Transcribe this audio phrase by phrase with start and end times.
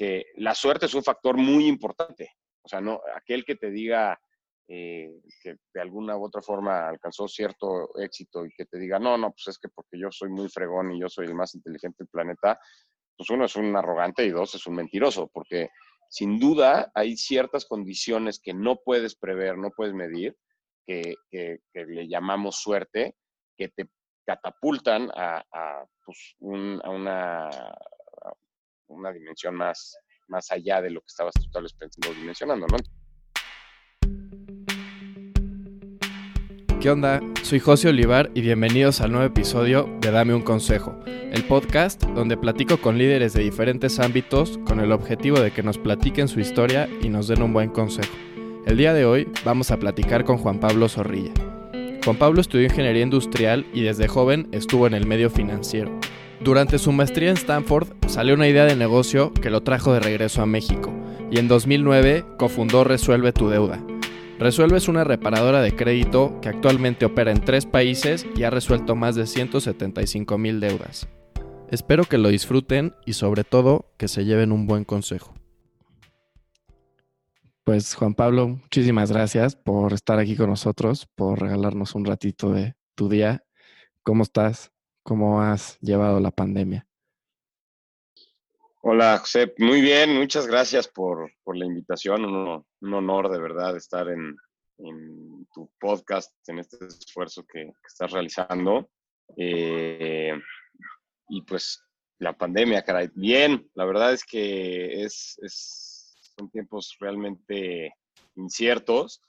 [0.00, 2.32] que la suerte es un factor muy importante.
[2.62, 4.18] O sea, no, aquel que te diga
[4.66, 9.18] eh, que de alguna u otra forma alcanzó cierto éxito y que te diga, no,
[9.18, 11.96] no, pues es que porque yo soy muy fregón y yo soy el más inteligente
[11.98, 12.58] del planeta,
[13.14, 15.68] pues uno es un arrogante y dos es un mentiroso, porque
[16.08, 20.34] sin duda hay ciertas condiciones que no puedes prever, no puedes medir,
[20.86, 23.16] que, le llamamos suerte,
[23.54, 23.90] que te
[24.24, 27.50] catapultan a, pues, una,
[28.90, 29.96] una dimensión más,
[30.50, 32.76] allá de lo que estabas tú tal vez pensando dimensionando, ¿no?
[36.80, 37.20] ¿Qué onda?
[37.42, 42.38] Soy José Olivar y bienvenidos al nuevo episodio de Dame un Consejo, el podcast donde
[42.38, 46.88] platico con líderes de diferentes ámbitos con el objetivo de que nos platiquen su historia
[47.02, 48.14] y nos den un buen consejo.
[48.66, 51.34] El día de hoy vamos a platicar con Juan Pablo Zorrilla.
[52.02, 55.90] Juan Pablo estudió ingeniería industrial y desde joven estuvo en el medio financiero.
[56.42, 60.42] Durante su maestría en Stanford salió una idea de negocio que lo trajo de regreso
[60.42, 60.92] a México
[61.30, 63.80] y en 2009 cofundó Resuelve tu deuda,
[64.40, 68.96] Resuelve es una reparadora de crédito que actualmente opera en tres países y ha resuelto
[68.96, 71.10] más de 175 mil deudas.
[71.70, 75.34] Espero que lo disfruten y sobre todo que se lleven un buen consejo.
[77.64, 82.76] Pues Juan Pablo, muchísimas gracias por estar aquí con nosotros, por regalarnos un ratito de
[82.94, 83.44] tu día.
[84.02, 84.72] ¿Cómo estás?
[85.02, 86.86] ¿Cómo has llevado la pandemia?
[88.82, 89.52] Hola, José.
[89.58, 92.24] Muy bien, muchas gracias por, la invitación.
[92.24, 94.36] Un, honor de verdad estar en,
[95.52, 98.90] tu podcast, en este esfuerzo que, estás realizando.
[99.36, 100.32] Eh,
[101.28, 101.82] y pues
[102.18, 103.10] la pandemia, caray.
[103.14, 105.38] Bien, la verdad es que es,
[106.36, 107.94] son tiempos realmente
[108.36, 109.22] inciertos.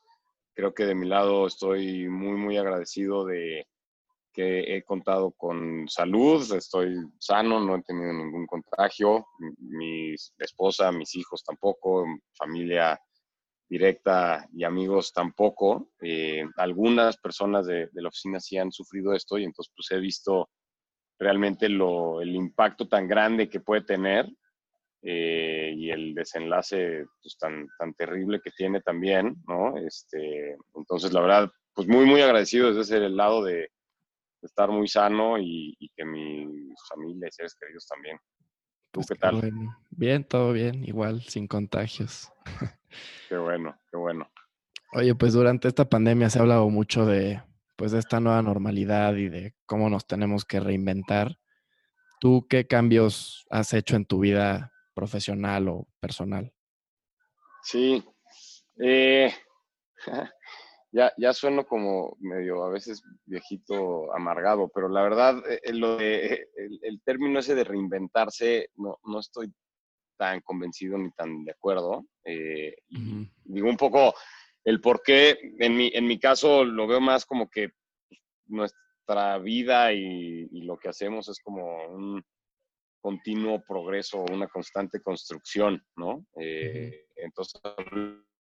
[0.54, 3.68] Creo que de mi lado estoy muy, muy agradecido de,
[4.32, 11.16] que he contado con salud, estoy sano, no he tenido ningún contagio, mi esposa, mis
[11.16, 13.00] hijos tampoco, familia
[13.72, 15.92] directa y amigos tampoco.
[16.02, 20.50] Eh, algunas personas de, la oficina sí han sufrido esto y entonces pues he visto
[21.18, 24.28] realmente lo, el impacto tan grande que puede tener
[25.03, 29.78] eh, y el desenlace pues, tan, tan terrible que tiene también, ¿no?
[29.78, 33.69] Este, entonces, la verdad, pues muy, muy agradecido desde ese lado de,
[34.41, 36.47] estar muy sano y, que mi
[36.90, 38.18] familia y seres queridos también.
[38.91, 39.41] ¿Tú pues qué tal?
[39.90, 42.31] Bien, todo bien, igual, sin contagios.
[43.30, 44.30] Qué bueno, qué bueno.
[44.94, 47.41] Oye, pues durante esta pandemia se ha hablado mucho de,
[47.78, 51.38] pues, de esta nueva normalidad y de cómo nos tenemos que reinventar.
[52.19, 56.53] ¿Tú qué cambios has hecho en tu vida profesional o personal?
[57.63, 58.03] Sí,
[58.80, 59.34] eh,
[60.91, 65.97] ya, ya sueno como medio a veces viejito amargado, pero la verdad, eh, eh, lo
[65.97, 66.47] de,
[66.81, 69.53] el, término ese de reinventarse, no, no estoy
[70.18, 72.06] tan convencido ni tan de acuerdo.
[72.25, 74.13] Eh, digo un poco
[74.66, 77.69] el por qué, en mi, en mi caso lo veo más como que
[78.47, 82.24] nuestra vida y, lo que hacemos es como un
[83.00, 86.25] continuo progreso, una constante construcción, ¿no?
[86.35, 87.59] Entonces,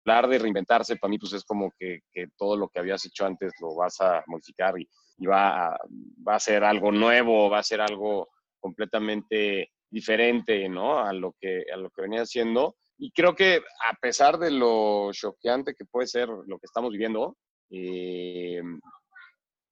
[0.05, 2.01] hablar de reinventarse para mí pues es como que,
[2.37, 4.87] todo lo que habías hecho antes lo vas a modificar y,
[5.25, 5.79] va, a,
[6.27, 8.29] va a ser algo nuevo, va a ser algo
[8.59, 10.99] completamente diferente, ¿no?
[10.99, 12.75] A lo que, a lo que venía haciendo.
[12.97, 17.35] Y creo que a pesar de lo choqueante que puede ser lo que estamos viviendo,
[17.71, 18.61] eh,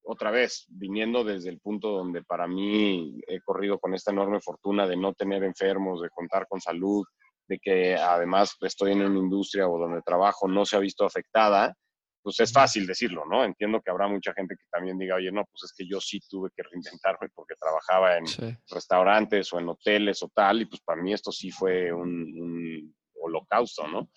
[0.03, 4.87] otra vez, viniendo desde el punto donde para mí he corrido con esta enorme fortuna
[4.87, 7.05] de no tener enfermos, de contar con salud,
[7.49, 11.75] de que además estoy en una industria o donde trabajo no se ha visto afectada,
[12.21, 13.43] pues es fácil decirlo, ¿no?
[13.43, 16.19] Entiendo que habrá mucha gente que también diga, oye, no, pues es que yo sí
[16.29, 18.25] tuve que reinventarme porque trabajaba en
[18.69, 23.87] restaurantes o en hoteles o tal, y pues para mí esto sí fue un, holocausto,
[23.87, 24.09] ¿no?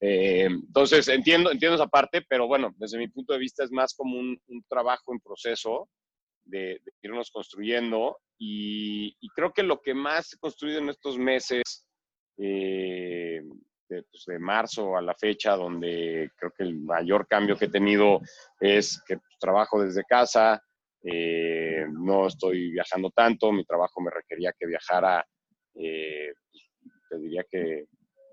[0.00, 3.92] Eh, entonces, entiendo, entiendo esa parte, pero bueno, desde mi punto de vista es más
[3.92, 5.88] como un, trabajo en proceso
[6.44, 11.87] de, irnos construyendo y, y, creo que lo que más he construido en estos meses
[12.38, 13.42] eh,
[13.88, 18.20] pues, de, marzo a la fecha, donde creo que el mayor cambio que he tenido
[18.60, 20.62] es que pues, trabajo desde casa,
[21.02, 25.26] eh, no estoy viajando tanto, mi trabajo me requería que viajara,
[25.74, 26.32] eh,
[27.08, 27.86] te diría que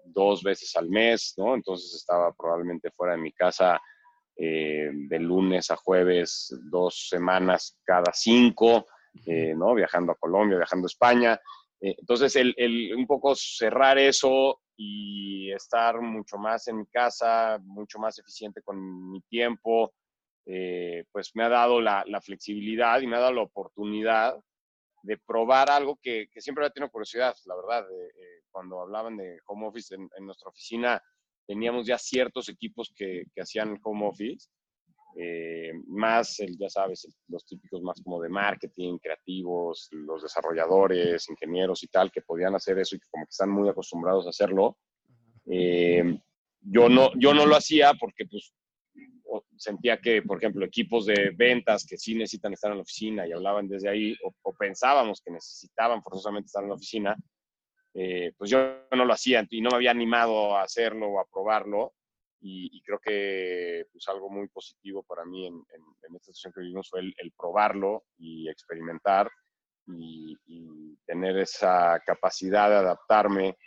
[0.04, 1.56] dos veces al mes, ¿no?
[1.56, 3.80] Entonces estaba probablemente fuera de mi casa
[4.38, 8.86] de lunes a jueves, dos semanas cada cinco,
[9.25, 9.74] ¿no?
[9.74, 11.40] Viajando a Colombia, viajando a España.
[11.86, 18.00] Eh, entonces, el, un poco cerrar eso y estar mucho más en mi casa, mucho
[18.00, 19.94] más eficiente con mi tiempo,
[20.48, 24.36] eh, pues me ha dado la, flexibilidad y me ha dado la oportunidad
[25.04, 27.88] de probar algo que, siempre había tenido curiosidad, la verdad.
[27.92, 31.00] Eh, cuando hablaban de home office en, nuestra oficina,
[31.46, 34.50] teníamos ya ciertos equipos que, que hacían home office
[35.18, 41.84] eh, más, el, ya sabes, los típicos más como de marketing, creativos, los desarrolladores, ingenieros
[41.84, 44.78] y tal, que podían hacer eso y que como que están muy acostumbrados a hacerlo.
[45.46, 46.20] Eh,
[46.60, 48.54] yo, no, yo no lo hacía porque pues
[49.58, 53.32] sentía que, por ejemplo, equipos de ventas que sí necesitan estar en la oficina y
[53.32, 57.16] hablaban desde ahí, o, pensábamos que necesitaban forzosamente estar en la oficina,
[57.94, 58.60] eh, pues yo
[58.92, 61.94] no lo hacía y no me había animado a hacerlo o a probarlo
[62.42, 65.66] y, creo que pues, algo muy positivo para mí en,
[66.16, 69.30] esta situación que vivimos fue el, probarlo y experimentar
[69.88, 70.36] y,
[71.06, 73.58] tener esa capacidad de adaptarme,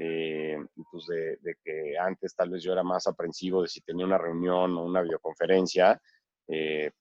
[0.00, 0.56] eh,
[0.92, 4.76] pues de, que antes tal vez yo era más aprensivo de si tenía una reunión
[4.76, 6.00] o una videoconferencia,
[6.46, 6.92] eh,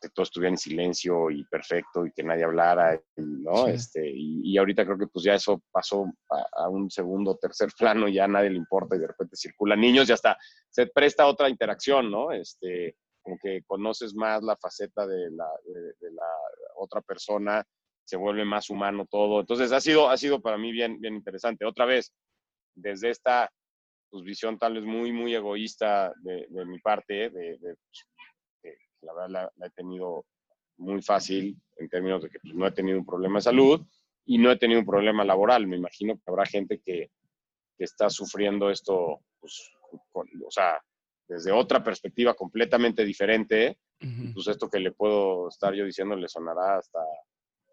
[0.00, 3.66] que todo estuviera en silencio y perfecto y que nadie hablara, ¿no?
[3.66, 6.04] Este, y, ahorita creo que pues ya eso pasó
[6.52, 10.08] a, un segundo, tercer plano, ya a nadie le importa y de repente circulan niños
[10.08, 10.36] y hasta
[10.68, 12.32] se presta otra interacción, ¿no?
[12.32, 16.26] Este, como que conoces más la faceta de la, de, la
[16.76, 17.64] otra persona,
[18.04, 19.40] se vuelve más humano todo.
[19.40, 21.64] Entonces ha sido, ha sido para mí bien, bien interesante.
[21.64, 22.12] Otra vez,
[22.74, 23.48] desde esta
[24.10, 28.06] pues, visión tal vez muy, muy egoísta de, mi parte, de, pues,
[29.02, 30.24] la verdad la, he tenido
[30.78, 33.86] muy fácil en términos de que pues, no he tenido un problema de salud
[34.24, 35.66] y no he tenido un problema laboral.
[35.66, 37.10] Me imagino que habrá gente que,
[37.76, 39.70] que está sufriendo esto, pues,
[40.12, 40.80] o sea,
[41.28, 43.78] desde otra perspectiva completamente diferente.
[44.34, 46.98] Pues esto que le puedo estar yo diciendo le sonará hasta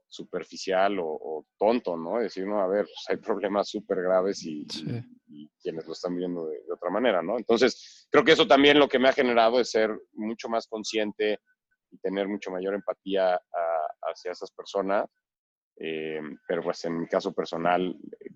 [0.08, 2.20] superficial o, tonto, ¿no?
[2.20, 4.66] Decir, no, a ver, pues, hay problemas súper graves y,
[5.60, 7.38] quienes lo están viendo de, otra manera, ¿no?
[7.38, 11.40] Entonces, creo que eso también lo que me ha generado es ser mucho más consciente
[11.92, 13.40] y tener mucho mayor empatía
[14.02, 15.06] hacia esas personas.
[15.82, 17.96] Eh, pero pues en mi caso personal,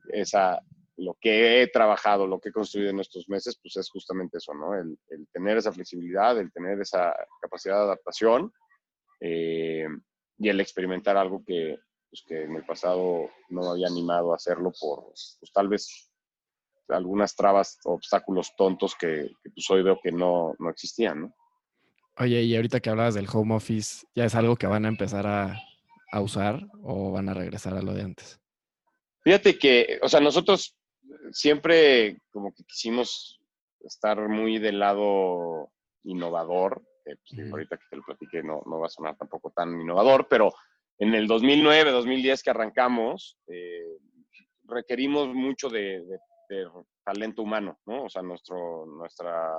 [0.09, 0.61] esa,
[0.97, 4.53] lo que he trabajado, lo que he construido en estos meses, pues es justamente eso,
[4.53, 4.73] ¿no?
[4.75, 4.97] El,
[5.31, 8.53] tener esa flexibilidad, el tener esa capacidad de adaptación
[9.19, 9.87] eh,
[10.37, 11.77] y el experimentar algo que,
[12.09, 16.12] pues, que en el pasado no me había animado a hacerlo por, pues tal vez
[16.89, 21.35] algunas trabas, obstáculos tontos que, pues hoy veo que no, no existían, ¿no?
[22.17, 25.25] Oye, y ahorita que hablabas del home office, ¿ya es algo que van a empezar
[25.25, 25.57] a,
[26.11, 28.39] a usar o van a regresar a lo de antes?
[29.23, 30.77] Fíjate que, o sea, nosotros
[31.31, 33.39] siempre como que quisimos
[33.81, 35.71] estar muy del lado
[36.03, 36.83] innovador.
[37.03, 40.53] Pues, ahorita que te lo platiqué no, no va a sonar tampoco tan innovador, pero
[40.99, 43.97] en el 2009, 2010 que arrancamos, eh,
[44.63, 46.01] requerimos mucho de,
[47.03, 48.05] talento humano, ¿no?
[48.05, 49.51] O sea, nuestro, nuestra,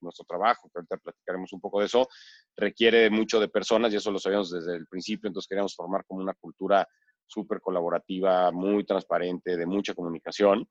[0.00, 2.08] nuestro trabajo, que ahorita platicaremos un poco de eso,
[2.56, 6.20] requiere mucho de personas y eso lo sabíamos desde el principio, entonces queríamos formar como
[6.20, 6.86] una cultura
[7.26, 10.68] súper colaborativa, muy transparente, de mucha comunicación.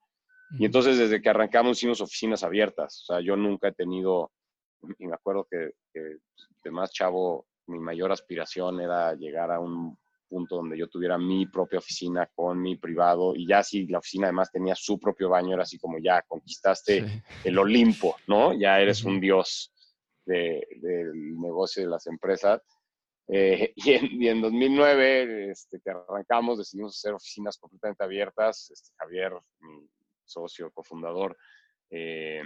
[0.58, 3.04] Y entonces desde que arrancamos hicimos oficinas abiertas.
[3.04, 4.32] O sea, yo nunca he tenido,
[4.98, 6.18] y me acuerdo que, que
[6.64, 9.98] de más chavo, mi mayor aspiración era llegar a un
[10.30, 14.28] punto donde yo tuviera mi propia oficina con mi privado y ya si la oficina
[14.28, 18.54] además tenía su propio baño, era así como ya conquistaste el Olimpo, ¿no?
[18.54, 19.74] Ya eres un dios
[20.26, 22.62] del negocio de las empresas.
[23.28, 28.70] Eh, y, en, 2009, este, que arrancamos, decidimos hacer oficinas completamente abiertas.
[28.72, 29.88] Este, Javier, mi
[30.24, 31.38] socio, cofundador,
[31.90, 32.42] eh,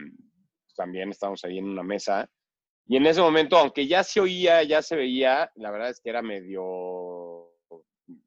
[0.76, 2.30] también estábamos ahí en una mesa.
[2.86, 6.10] Y en ese momento, aunque ya se oía, ya se veía, la verdad es que
[6.10, 7.33] era medio,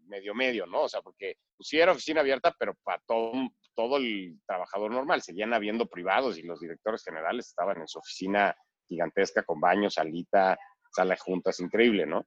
[0.07, 0.83] medio, medio, ¿no?
[0.83, 3.33] O sea, porque pues, sí era oficina abierta, pero para todo,
[3.75, 5.23] todo el trabajador normal.
[5.23, 8.55] Seguían habiendo privados y los directores generales estaban en su oficina
[8.87, 10.59] gigantesca con baño, salita,
[10.93, 12.27] sala de juntas, increíble, ¿no?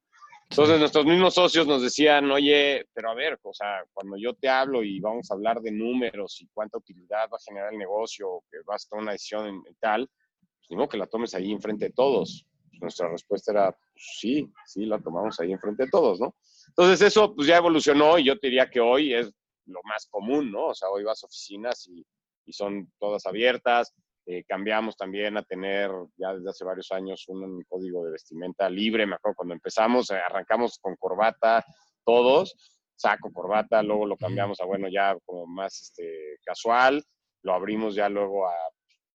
[0.49, 4.49] Entonces nuestros mismos socios nos decían, oye, pero a ver, o sea, cuando yo te
[4.49, 8.43] hablo y vamos a hablar de números y cuánta utilidad va a generar el negocio,
[8.51, 10.09] que vas a tomar una decisión y tal,
[10.57, 12.47] pues ni que la tomes ahí enfrente de todos.
[12.67, 16.35] Pues, nuestra respuesta era, pues, sí, sí, la tomamos ahí enfrente de todos, ¿no?
[16.69, 19.31] Entonces eso pues ya evolucionó y yo te diría que hoy es
[19.65, 20.67] lo más común, ¿no?
[20.67, 22.05] O sea, hoy vas a oficinas y,
[22.45, 23.93] y son todas abiertas,
[24.31, 29.07] eh, cambiamos también a tener ya desde hace varios años un, código de vestimenta libre.
[29.07, 31.65] Me acuerdo cuando empezamos, eh, arrancamos con corbata
[32.05, 32.55] todos,
[32.95, 37.03] saco, corbata, luego lo cambiamos a, bueno, ya como más este, casual,
[37.41, 38.53] lo abrimos ya luego a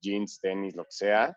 [0.00, 1.36] jeans, tenis, lo que sea.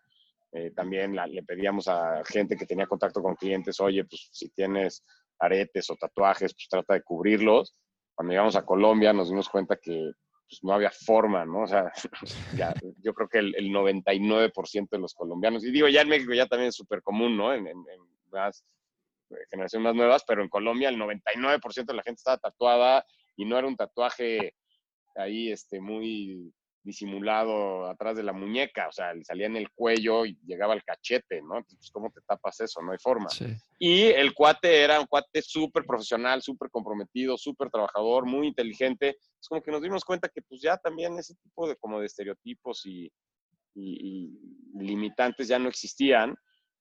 [0.53, 5.03] Eh, también le pedíamos a gente que tenía contacto con clientes, oye, pues si tienes
[5.39, 7.75] aretes o tatuajes, pues trata de cubrirlos.
[8.15, 10.11] Cuando llegamos a Colombia nos dimos cuenta que
[10.49, 11.63] pues no había forma, ¿no?
[11.63, 11.91] O sea,
[12.55, 16.47] ya, yo creo que el, 99% de los colombianos, y digo, ya en México ya
[16.47, 17.53] también es súper común, ¿no?
[17.53, 17.67] En,
[18.31, 18.65] más
[19.49, 23.57] generaciones más nuevas, pero en Colombia el 99% de la gente estaba tatuada y no
[23.57, 24.55] era un tatuaje
[25.15, 26.53] ahí este, muy
[26.87, 30.83] disimulado atrás de la muñeca, o sea, le salía en el cuello y llegaba al
[30.83, 31.61] cachete, ¿no?
[31.61, 32.81] Pues, ¿cómo te tapas eso?
[32.81, 33.27] No hay forma.
[33.77, 39.17] Y el cuate era un cuate súper profesional, súper comprometido, súper trabajador, muy inteligente.
[39.39, 42.05] Es como que nos dimos cuenta que pues ya también ese tipo de como de
[42.05, 43.11] estereotipos y,
[43.75, 46.35] limitantes ya no existían,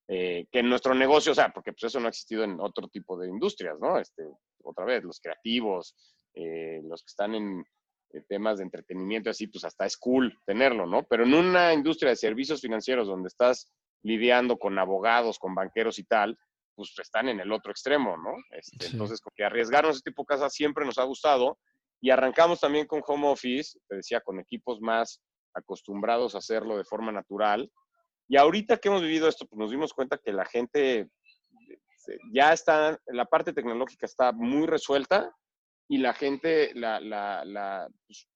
[0.08, 2.88] eh, que en nuestro negocio, o sea, porque pues eso no ha existido en otro
[2.88, 3.98] tipo de industrias, ¿no?
[3.98, 4.22] Este,
[4.62, 5.94] otra vez, los creativos,
[6.32, 7.64] eh, los que están en
[8.22, 11.04] temas de entretenimiento, así, pues hasta es cool tenerlo, ¿no?
[11.04, 16.04] Pero en una industria de servicios financieros donde estás lidiando con abogados, con banqueros y
[16.04, 16.38] tal,
[16.74, 18.34] pues están en el otro extremo, ¿no?
[18.50, 21.58] Este, entonces, como que arriesgarnos este tipo de cosas siempre nos ha gustado
[22.00, 25.22] y arrancamos también con home office, te decía, con equipos más
[25.54, 27.70] acostumbrados a hacerlo de forma natural.
[28.28, 31.08] Y ahorita que hemos vivido esto, pues nos dimos cuenta que la gente
[32.32, 35.34] ya está, la parte tecnológica está muy resuelta
[35.88, 38.28] y la gente la, la, la pues,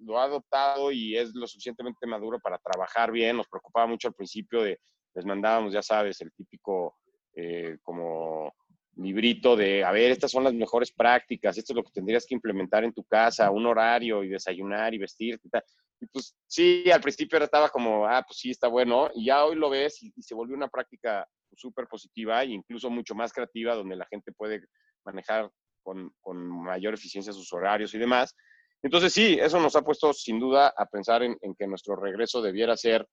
[0.00, 3.36] lo ha adoptado y es lo suficientemente maduro para trabajar bien.
[3.36, 4.78] Nos preocupaba mucho al principio de,
[5.14, 6.96] les mandábamos, ya sabes, el típico
[7.34, 8.52] eh, como
[8.96, 12.34] librito de, a ver, estas son las mejores prácticas, esto es lo que tendrías que
[12.34, 15.64] implementar en tu casa, un horario y desayunar y vestir y tal.
[16.00, 19.56] Y pues sí, al principio estaba como, ah, pues sí, está bueno, y ya hoy
[19.56, 23.96] lo ves y, se volvió una práctica súper positiva e incluso mucho más creativa, donde
[23.96, 24.64] la gente puede
[25.04, 25.50] manejar
[25.84, 28.34] con, mayor eficiencia sus horarios y demás.
[28.82, 32.76] Entonces sí, eso nos ha puesto sin duda a pensar en, que nuestro regreso debiera
[32.76, 33.06] ser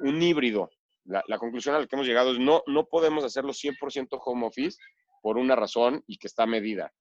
[0.00, 0.70] un híbrido.
[1.04, 4.78] La, conclusión a la que hemos llegado es no, no podemos hacerlo 100% home office
[5.22, 6.92] por una razón y que está medida.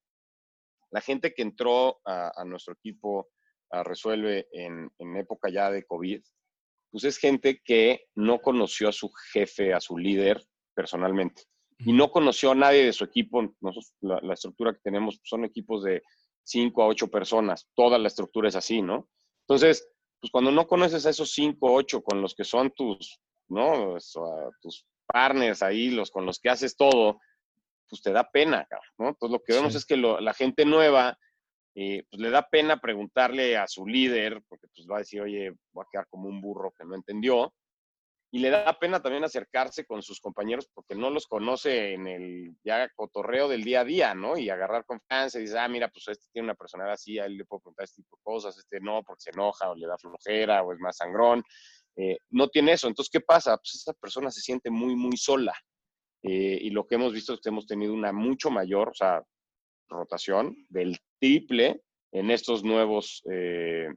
[0.91, 3.29] La gente que entró a, nuestro equipo
[3.71, 6.21] a Resuelve en, en, época ya de COVID,
[6.91, 10.43] pues es gente que no conoció a su jefe, a su líder
[10.73, 11.43] personalmente
[11.79, 13.55] y no conoció a nadie de su equipo.
[13.61, 16.03] Nosotros, la, estructura que tenemos son equipos de
[16.43, 17.67] 5 a 8 personas.
[17.73, 19.07] Toda la estructura es así, ¿no?
[19.47, 23.19] Entonces, pues cuando no conoces a esos 5 o 8 con los que son tus,
[23.47, 23.97] ¿no?
[24.61, 27.19] tus partners ahí, los con los que haces todo,
[27.89, 28.67] pues te da pena,
[28.97, 29.09] ¿no?
[29.09, 31.17] Entonces lo que vemos es que la gente nueva,
[31.75, 35.53] eh, pues le da pena preguntarle a su líder, porque pues va a decir, oye,
[35.71, 37.53] voy a quedar como un burro que no entendió,
[38.31, 42.55] y le da pena también acercarse con sus compañeros porque no los conoce en el
[42.63, 44.37] ya cotorreo del día a día, ¿no?
[44.37, 47.37] Y agarrar confianza y dice, ah, mira, pues este tiene una personalidad así, a él
[47.37, 49.97] le puedo preguntar este tipo de cosas, este no, porque se enoja o le da
[49.97, 51.43] flojera o es más sangrón.
[51.95, 52.87] Eh, no tiene eso.
[52.87, 53.57] Entonces, ¿qué pasa?
[53.57, 55.53] Pues esa persona se siente muy, muy sola.
[56.21, 59.23] Eh, y lo que hemos visto es que hemos tenido una mucho mayor, o sea,
[59.87, 61.81] rotación del triple
[62.11, 63.87] en estos nuevos eh,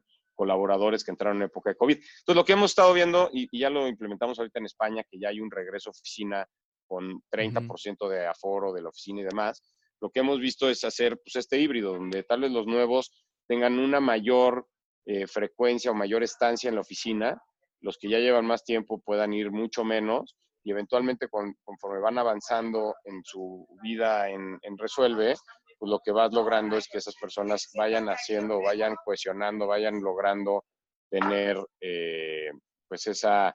[0.42, 1.94] colaboradores que entraron en época de COVID.
[1.94, 5.28] Entonces, lo que hemos estado viendo, y, ya lo implementamos ahorita en España, que ya
[5.28, 6.44] hay un regreso a oficina
[6.84, 9.62] con 30% de aforo de la oficina y demás,
[10.00, 13.12] lo que hemos visto es hacer pues, este híbrido, donde tal vez los nuevos
[13.46, 14.66] tengan una mayor
[15.06, 17.40] eh, frecuencia o mayor estancia en la oficina,
[17.80, 22.96] los que ya llevan más tiempo puedan ir mucho menos y eventualmente conforme van avanzando
[23.04, 25.34] en su vida en, en Resuelve,
[25.82, 30.64] pues lo que vas logrando es que esas personas vayan haciendo, vayan cohesionando, vayan logrando
[31.10, 32.52] tener eh,
[32.86, 33.52] pues esa,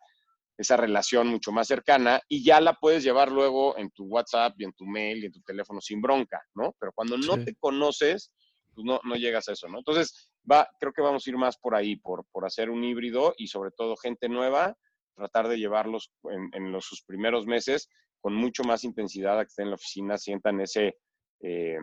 [0.57, 4.65] esa relación mucho más cercana y ya la puedes llevar luego en tu WhatsApp y
[4.65, 6.75] en tu mail y en tu teléfono sin bronca, ¿no?
[6.77, 8.33] Pero cuando no te conoces,
[8.75, 9.77] pues no, no llegas a eso, ¿no?
[9.77, 13.35] Entonces, va, creo que vamos a ir más por ahí, por, por hacer un híbrido
[13.37, 14.75] y sobre todo gente nueva,
[15.15, 17.87] tratar de llevarlos en, en los, sus primeros meses
[18.19, 20.97] con mucho más intensidad a que estén en la oficina, sientan ese,
[21.39, 21.77] eh,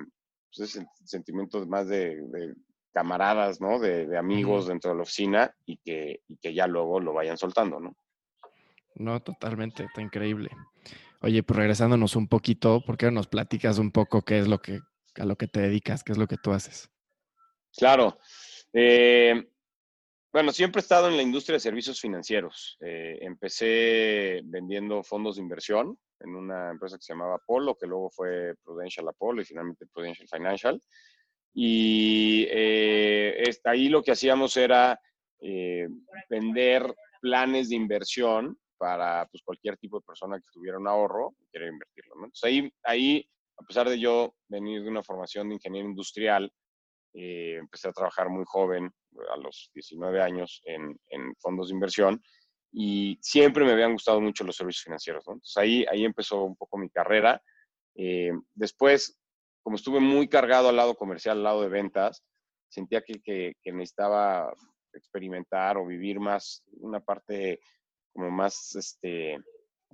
[0.57, 2.55] pues, es sentimiento más de,
[2.93, 3.79] camaradas, ¿no?
[3.79, 7.97] De, amigos dentro de la oficina y que, que ya luego lo vayan soltando, ¿no?
[8.95, 10.51] No, totalmente, está increíble.
[11.21, 14.81] Oye, pues regresándonos un poquito, ¿por qué nos platicas un poco qué es lo que,
[15.17, 16.91] a lo que te dedicas, qué es lo que tú haces?
[17.77, 18.19] Claro.
[18.73, 19.49] Eh,
[20.33, 22.77] bueno, siempre he estado en la industria de servicios financieros.
[22.81, 28.11] Eh, empecé vendiendo fondos de inversión, en una empresa que se llamaba Apollo, que luego
[28.11, 30.81] fue Prudential Apollo y finalmente Prudential Financial.
[31.53, 34.99] Y eh, ahí lo que hacíamos era
[35.41, 35.87] eh,
[36.29, 41.47] vender planes de inversión para pues, cualquier tipo de persona que tuviera un ahorro y
[41.47, 42.15] quiera invertirlo.
[42.17, 46.51] Entonces ahí, ahí, a pesar de yo venir de una formación de ingeniero industrial,
[47.15, 48.91] eh, empecé a trabajar muy joven,
[49.33, 52.21] a los 19 años, en, en fondos de inversión
[52.77, 55.25] y siempre me habían gustado mucho los servicios financieros.
[55.29, 57.41] Entonces ahí, ahí empezó un poco mi carrera.
[57.95, 59.17] Eh, después,
[59.63, 62.25] como estuve muy cargado al lado comercial, al lado de ventas,
[62.69, 64.53] sentía que, que, necesitaba
[64.93, 67.61] experimentar o vivir más una parte
[68.13, 69.39] como más, este,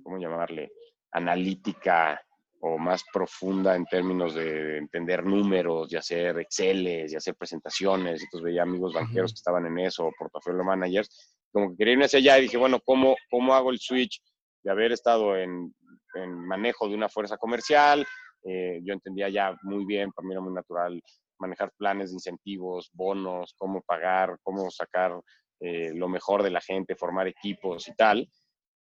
[0.01, 0.71] ¿cómo llamarle?
[1.11, 2.19] Analítica,
[2.61, 8.21] o más profunda en términos de entender números y hacer Exceles y hacer presentaciones.
[8.21, 11.09] Entonces veía amigos banqueros que estaban en eso, o portafolio managers,
[11.51, 14.21] como que quería irme hacia allá y dije, bueno, ¿cómo, cómo hago el switch
[14.63, 15.73] de haber estado en,
[16.15, 18.05] en manejo de una fuerza comercial?
[18.43, 21.01] Eh, yo entendía ya muy bien, para mí era muy natural
[21.39, 25.19] manejar planes de incentivos, bonos, cómo pagar, cómo sacar
[25.59, 28.27] eh, lo mejor de la gente, formar equipos y tal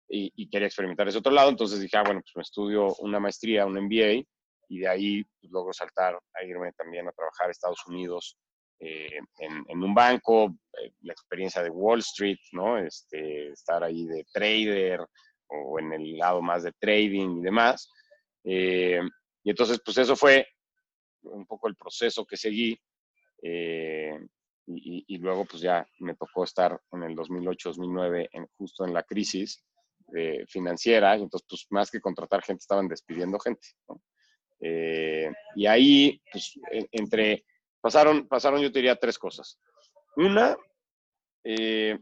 [0.09, 3.67] y, quería experimentar ese otro lado, entonces dije, ah, bueno, pues me estudio una maestría,
[3.67, 4.25] un MBA,
[4.69, 8.37] y de ahí pues, logro saltar a irme también a trabajar a Estados Unidos
[8.79, 12.79] eh, en, un banco, eh, la experiencia de Wall Street, ¿no?
[12.79, 15.01] Este, estar ahí de trader
[15.49, 17.91] o en el lado más de trading y demás.
[18.45, 19.01] Eh,
[19.43, 20.47] y entonces, pues eso fue
[21.23, 22.79] un poco el proceso que seguí.
[24.69, 29.05] Y, y, luego, pues ya me tocó estar en el 2008-2009, en, justo en la
[29.05, 29.65] crisis,
[30.15, 33.67] eh, financiera, y entonces, pues más que contratar gente, estaban despidiendo gente.
[34.61, 36.55] Eh, y ahí, pues,
[36.93, 37.45] entre,
[37.87, 39.61] pasaron, pasaron, yo te diría, tres cosas.
[40.17, 40.57] Una,
[41.45, 41.97] eh,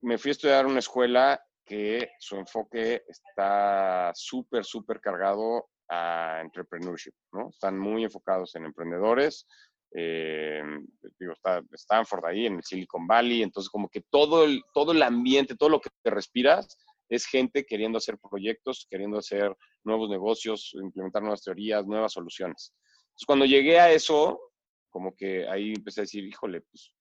[0.00, 7.12] me fui a estudiar una escuela que su enfoque está súper, súper cargado a entrepreneurship,
[7.32, 7.50] ¿no?
[7.50, 9.46] Están muy enfocados en emprendedores.
[9.92, 15.02] digo, está Stanford ahí en el Silicon Valley, entonces como que todo el, todo el
[15.02, 16.78] ambiente, todo lo que te respiras,
[17.10, 22.72] es gente queriendo hacer proyectos, queriendo hacer nuevos negocios, implementar nuevas teorías, nuevas soluciones.
[23.08, 24.49] Entonces, cuando llegué a eso,
[24.90, 26.92] como que ahí empecé a decir, híjole, pues,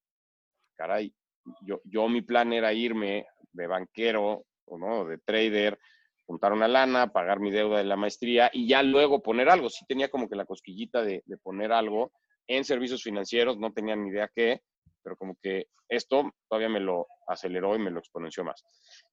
[0.75, 1.13] caray,
[1.61, 5.77] yo, yo mi plan era irme de banquero o no, de trader,
[6.25, 9.69] juntar una lana, pagar mi deuda de la maestría y ya luego poner algo.
[9.69, 12.11] Sí tenía como que la cosquillita de, de poner algo
[12.47, 14.61] en servicios financieros, no tenía ni idea qué,
[15.09, 18.63] pero como que esto todavía me lo aceleró y me lo exponenció más.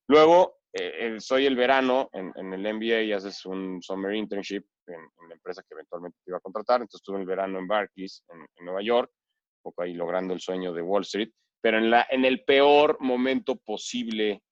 [0.08, 5.34] Luego, eh, soy el verano en, el MBA y haces un summer internship en, la
[5.34, 6.82] empresa que eventualmente te iba a contratar.
[6.82, 10.74] Entonces estuve el verano en Barclays, en, Nueva York, un poco ahí logrando el sueño
[10.74, 11.30] de Wall Street,
[11.62, 14.42] pero en, la, en el peor momento posible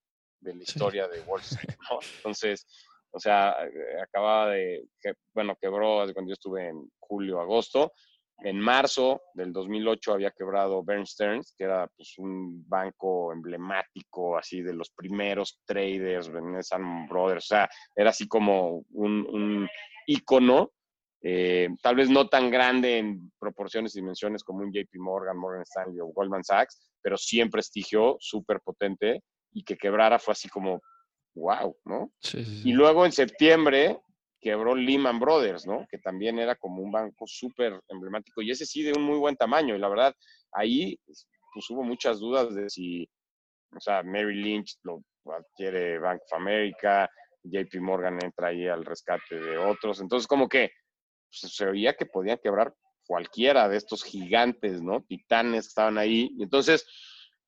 [0.40, 1.76] de la historia de Wall Street.
[2.16, 2.66] Entonces,
[3.10, 4.88] o sea, eh, acababa de,
[5.34, 7.92] bueno, quebró cuando yo estuve en julio, agosto,
[8.38, 14.60] en marzo del 2008 había quebrado Bern Stearns, que era pues, un banco emblemático, así
[14.60, 16.30] de los primeros traders,
[16.62, 19.68] Sam Brothers, o sea, era así como un, un
[20.06, 20.72] ícono,
[21.22, 25.62] eh, tal vez no tan grande en proporciones y dimensiones como un JP Morgan, Morgan
[25.62, 30.48] Stanley o Goldman Sachs, pero sí en prestigio, súper potente, y que quebrara fue así
[30.48, 30.82] como,
[31.34, 32.12] wow, ¿no?
[32.32, 33.98] Y luego en septiembre
[34.44, 35.86] quebró Lehman Brothers, ¿no?
[35.90, 39.36] Que también era como un banco súper emblemático y ese sí de un muy buen
[39.36, 39.74] tamaño.
[39.74, 40.14] Y la verdad,
[40.52, 43.08] ahí pues hubo muchas dudas de si,
[43.74, 45.02] o sea, Mary Lynch lo
[45.32, 47.08] adquiere Bank of America,
[47.42, 50.02] JP Morgan entra ahí al rescate de otros.
[50.02, 50.72] Entonces, como que
[51.30, 52.74] pues, se oía que podían quebrar
[53.06, 55.02] cualquiera de estos gigantes, ¿no?
[55.04, 56.30] Titanes que estaban ahí.
[56.36, 56.86] Y entonces,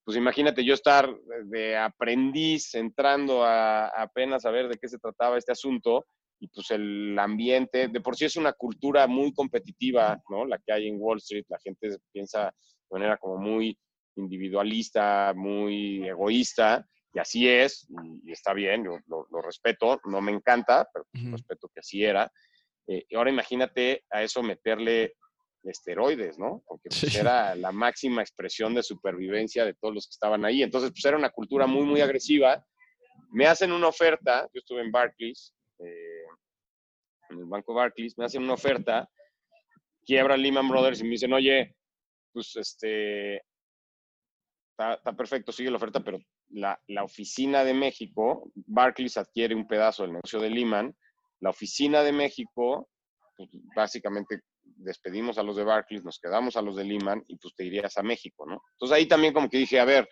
[0.03, 4.99] pues imagínate yo estar de aprendiz entrando a, a apenas a ver de qué se
[4.99, 6.07] trataba este asunto
[6.39, 10.45] y pues el ambiente, de por sí es una cultura muy competitiva, ¿no?
[10.45, 13.79] La que hay en Wall Street, la gente piensa de manera como muy
[14.17, 17.89] individualista, muy egoísta, y así es,
[18.25, 22.31] y, está bien, yo lo, respeto, no me encanta, pero pues, respeto que así era.
[22.87, 25.15] Eh, y ahora imagínate a eso meterle
[25.65, 26.63] esteroides, ¿no?
[26.67, 30.63] Porque pues, era la máxima expresión de supervivencia de todos los que estaban ahí.
[30.63, 32.65] Entonces, pues era una cultura muy, muy agresiva.
[33.33, 36.16] Me hacen una oferta, yo estuve en Barclays, eh,
[37.31, 39.09] en el Banco Barclays, me hacen una oferta,
[40.05, 41.77] quiebra Lehman Brothers y me dicen, oye,
[42.33, 43.43] pues este,
[44.71, 46.19] está, perfecto, sigue la oferta, pero
[46.51, 50.97] la, la, oficina de México, Barclays adquiere un pedazo del negocio de Lehman,
[51.41, 52.89] la oficina de México,
[53.37, 57.55] pues, básicamente despedimos a los de Barclays, nos quedamos a los de Lehman y pues
[57.55, 58.63] te irías a México, ¿no?
[58.73, 60.09] Entonces ahí también como que dije, a ver,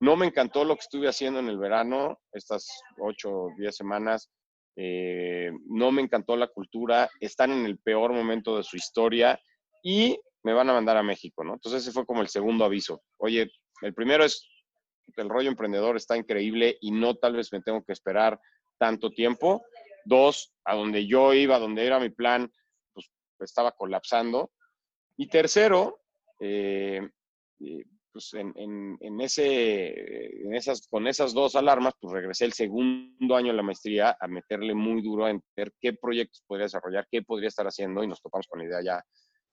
[0.00, 4.30] no me encantó lo que estuve haciendo en el verano, estas ocho o diez semanas,
[4.76, 9.40] eh, no me encantó la cultura, están en el peor momento de su historia
[9.82, 11.54] y me van a mandar a México, ¿no?
[11.54, 13.02] Entonces ese fue como el segundo aviso.
[13.18, 13.50] Oye,
[13.82, 14.48] el primero es,
[15.16, 18.38] el rollo emprendedor está increíble y no tal vez me tengo que esperar
[18.78, 19.64] tanto tiempo.
[20.04, 22.50] Dos, a donde yo iba, donde era mi plan,
[22.92, 23.10] pues
[23.40, 24.50] estaba colapsando.
[25.16, 26.00] Y tercero,
[26.40, 27.08] eh,
[27.60, 28.54] eh, pues en,
[29.00, 33.64] en, ese, en esas, con esas dos alarmas, pues regresé el segundo año de la
[33.64, 38.04] maestría a meterle muy duro a entender qué proyectos podría desarrollar, qué podría estar haciendo
[38.04, 39.04] y nos topamos con la idea ya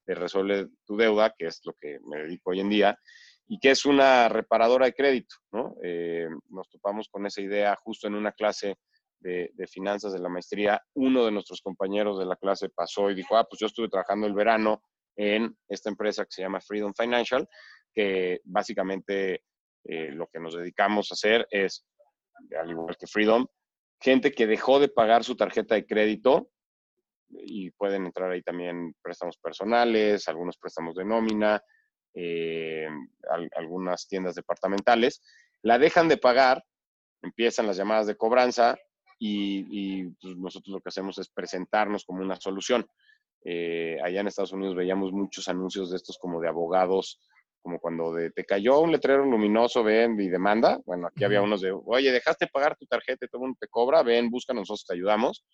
[0.05, 2.99] de resolver tu deuda, que es lo que me dedico hoy en día,
[3.47, 5.75] y que es una reparadora de crédito, ¿no?
[5.83, 8.75] Eh, nos topamos con esa idea justo en una clase
[9.21, 13.37] de, finanzas de la maestría, uno de nuestros compañeros de la clase pasó y dijo,
[13.37, 14.83] ah, pues yo estuve trabajando el verano
[15.15, 17.47] en esta empresa que se llama Freedom Financial,
[17.93, 19.43] que básicamente
[19.83, 21.85] eh, lo que nos dedicamos a hacer es,
[22.59, 23.45] al igual que Freedom,
[23.99, 26.49] gente que dejó de pagar su tarjeta de crédito
[27.29, 31.63] y pueden entrar ahí también préstamos personales, algunos préstamos de nómina,
[32.13, 32.87] eh,
[33.55, 35.21] algunas tiendas departamentales,
[35.61, 36.63] la dejan de pagar,
[37.21, 38.77] empiezan las llamadas de cobranza
[39.23, 42.87] y, pues, nosotros lo que hacemos es presentarnos como una solución.
[43.43, 47.19] Eh, allá en Estados Unidos veíamos muchos anuncios de estos como de abogados,
[47.61, 50.79] como cuando te cayó un letrero luminoso, ven y demanda.
[50.85, 53.67] Bueno, aquí había unos de, oye, dejaste pagar tu tarjeta y todo el mundo te
[53.67, 55.45] cobra, ven, busca, nosotros te ayudamos.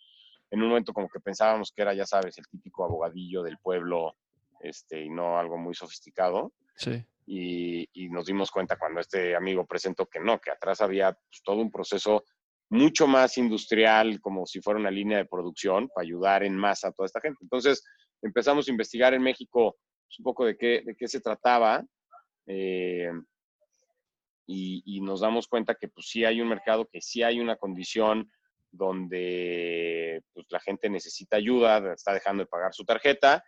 [0.50, 4.16] En un momento como que pensábamos que era, ya sabes, el típico abogadillo del pueblo
[4.62, 6.54] este, y no algo muy sofisticado.
[6.76, 7.04] Sí.
[7.26, 11.58] Y, nos dimos cuenta cuando este amigo presentó que no, que atrás había pues, todo
[11.58, 12.24] un proceso
[12.70, 16.92] mucho más industrial, como si fuera una línea de producción para ayudar en masa a
[16.92, 17.40] toda esta gente.
[17.42, 17.84] Entonces
[18.22, 21.84] empezamos a investigar en México pues, un poco de qué, de qué se trataba
[22.48, 23.12] eh,
[24.48, 28.32] y, nos damos cuenta que pues sí hay un mercado, que sí hay una condición
[28.72, 33.44] donde pues, la gente necesita ayuda, está dejando de pagar su tarjeta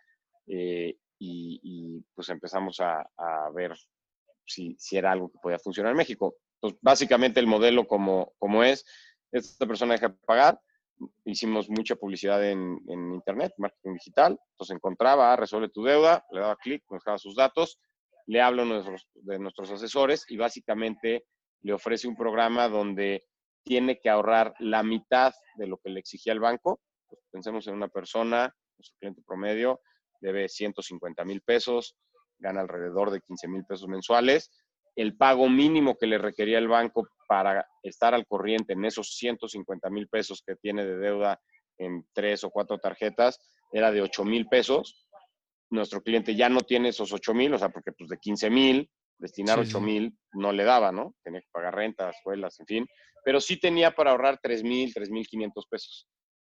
[0.47, 3.05] eh, y, pues empezamos a,
[3.53, 3.73] ver
[4.45, 6.35] si, si, era algo que podía funcionar en México.
[6.59, 8.85] Pues básicamente el modelo como, como es,
[9.31, 10.59] esta persona deja de pagar,
[11.23, 16.57] hicimos mucha publicidad en, en, internet, marketing digital, entonces encontraba, resuelve tu deuda, le daba
[16.57, 17.79] clic, nos dejaba sus datos,
[18.29, 21.25] le nuestros, de nuestros asesores y básicamente
[21.61, 23.25] le ofrece un programa donde
[23.63, 26.79] tiene que ahorrar la mitad de lo que le exigía el banco.
[27.07, 29.81] Pues pensemos en una persona, nuestro cliente promedio,
[30.21, 31.95] debe 150 mil pesos,
[32.37, 34.51] gana alrededor de 15 mil pesos mensuales.
[34.95, 39.89] El pago mínimo que le requería el banco para estar al corriente en esos 150
[39.89, 41.41] mil pesos que tiene de deuda
[41.79, 43.39] en tres o cuatro tarjetas
[43.71, 45.08] era de 8 mil pesos.
[45.69, 48.89] Nuestro cliente ya no tiene esos 8 mil, o sea, porque pues de 15 mil,
[49.17, 51.15] destinar 8 mil no le daba, ¿no?
[51.23, 52.87] Tenía que pagar rentas, escuelas, en fin.
[53.23, 56.07] Pero sí tenía para ahorrar 3 mil, 3 mil 500 pesos.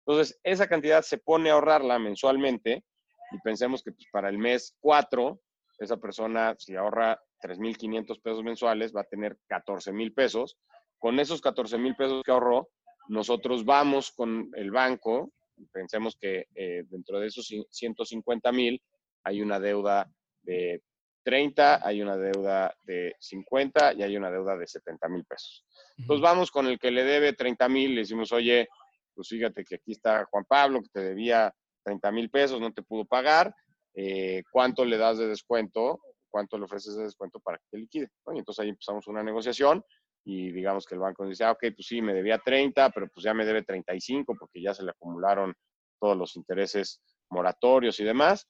[0.06, 2.84] Entonces, esa cantidad se pone a ahorrarla mensualmente
[3.32, 5.40] y pensemos que pues, para el mes 4,
[5.78, 10.58] esa persona, si ahorra 3.500 pesos mensuales, va a tener 14.000 pesos.
[10.98, 12.70] Con esos 14.000 pesos que ahorró,
[13.08, 15.32] nosotros vamos con el banco,
[15.72, 18.80] pensemos que eh, dentro de esos 150.000
[19.24, 20.10] hay una deuda
[20.42, 20.82] de
[21.24, 25.64] 30, hay una deuda de 50 y hay una deuda de 70 mil pesos.
[25.96, 28.68] Entonces vamos con el que le debe 30 mil, le decimos, oye,
[29.14, 31.52] pues fíjate que aquí está Juan Pablo, que te debía
[31.84, 33.54] 30 mil pesos, no te pudo pagar,
[33.94, 36.00] eh, ¿cuánto le das de descuento?
[36.30, 38.08] ¿Cuánto le ofreces de descuento para que te liquide?
[38.32, 39.82] Y entonces ahí empezamos una negociación
[40.24, 43.24] y digamos que el banco dice, ah, ok, pues sí, me debía 30, pero pues
[43.24, 45.54] ya me debe 35 porque ya se le acumularon
[45.98, 47.00] todos los intereses
[47.30, 48.46] moratorios y demás,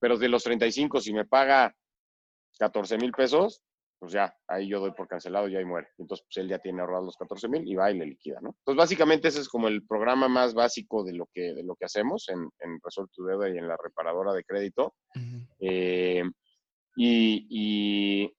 [0.00, 1.74] pero de los 35, si me paga
[2.58, 3.62] 14 mil pesos,
[4.00, 5.88] pues ya, ahí yo doy por cancelado y ahí muere.
[5.98, 8.56] Entonces, pues él ya tiene ahorrados los 14 mil y va y le liquida, ¿no?
[8.60, 11.84] Entonces, básicamente ese es como el programa más básico de lo que, de lo que
[11.84, 14.94] hacemos en, en Resolve tu Deuda y en la reparadora de crédito.
[15.60, 16.24] Eh,
[16.96, 18.32] y,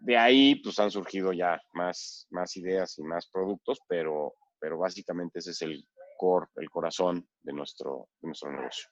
[0.00, 5.38] de ahí, pues han surgido ya más, más ideas y más productos, pero, pero básicamente
[5.38, 5.84] ese es el
[6.16, 8.88] core, el corazón de nuestro, de nuestro negocio.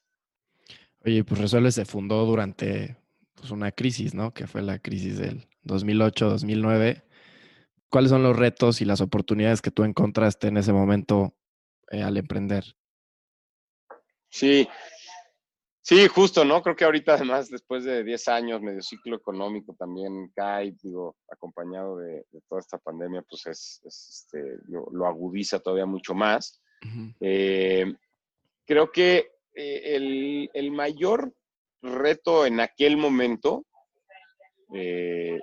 [1.07, 2.97] Oye, pues Resolve se fundó durante
[3.37, 4.35] pues, una crisis, ¿no?
[4.35, 7.05] Que fue la crisis del 2008-2009.
[7.89, 11.37] ¿Cuáles son los retos y las oportunidades que tú encontraste en ese momento
[11.93, 12.65] eh, al emprender?
[14.31, 14.69] Sí,
[15.81, 16.61] sí, justo, ¿no?
[16.61, 21.99] Creo que ahorita además, después de 10 años, medio ciclo económico también cae, digo, acompañado
[21.99, 26.61] de, toda esta pandemia, pues es, este, lo, agudiza todavía mucho más.
[27.21, 27.95] Eh,
[28.67, 31.33] creo que eh, el, mayor
[31.81, 33.65] reto en aquel momento,
[34.75, 35.39] eh,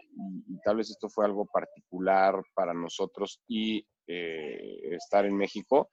[0.47, 5.89] y, tal vez esto fue algo particular para nosotros y eh, estar en México,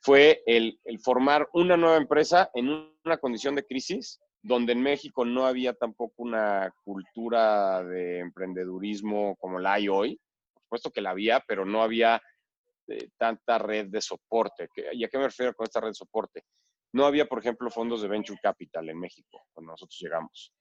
[0.00, 2.68] fue el, formar una nueva empresa en
[3.04, 9.58] una condición de crisis, donde en México no había tampoco una cultura de emprendedurismo como
[9.58, 10.20] la hay hoy.
[10.52, 12.20] Por supuesto que la había, pero no había
[12.88, 14.68] eh, tanta red de soporte.
[14.92, 16.42] ¿Y a qué me refiero con esta red de soporte?
[16.94, 20.52] No había, por ejemplo, fondos de venture capital en México cuando nosotros llegamos.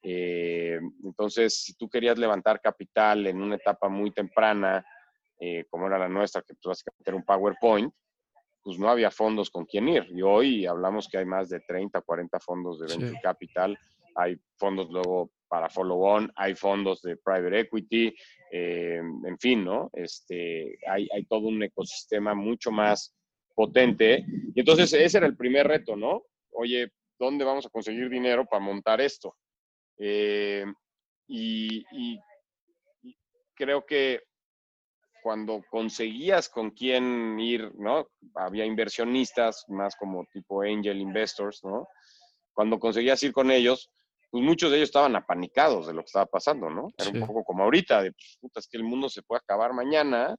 [0.00, 4.86] Eh, entonces, si tú querías levantar capital en una etapa muy temprana,
[5.40, 7.92] eh, como era la nuestra, que básicamente era un PowerPoint,
[8.62, 10.06] pues no había fondos con quien ir.
[10.10, 13.76] Y hoy hablamos que hay más de 30, 40 fondos de venture capital,
[14.14, 18.14] hay fondos luego para follow-on, hay fondos de private equity,
[18.52, 19.90] eh, en fin, ¿no?
[19.92, 23.12] Este, hay, hay todo un ecosistema mucho más
[23.60, 24.24] potente.
[24.54, 26.22] Y entonces ese era el primer reto, ¿no?
[26.52, 29.36] Oye, ¿dónde vamos a conseguir dinero para montar esto?
[29.98, 30.64] Eh,
[31.28, 31.84] y,
[33.54, 34.22] creo que
[35.22, 38.08] cuando conseguías con quién ir, ¿no?
[38.34, 41.86] Había inversionistas, más como tipo angel investors, ¿no?
[42.54, 43.90] Cuando conseguías ir con ellos,
[44.30, 46.88] pues muchos de ellos estaban apanicados de lo que estaba pasando, ¿no?
[46.96, 49.74] Era un poco como ahorita, de, pues, puta, es que el mundo se puede acabar
[49.74, 50.34] mañana,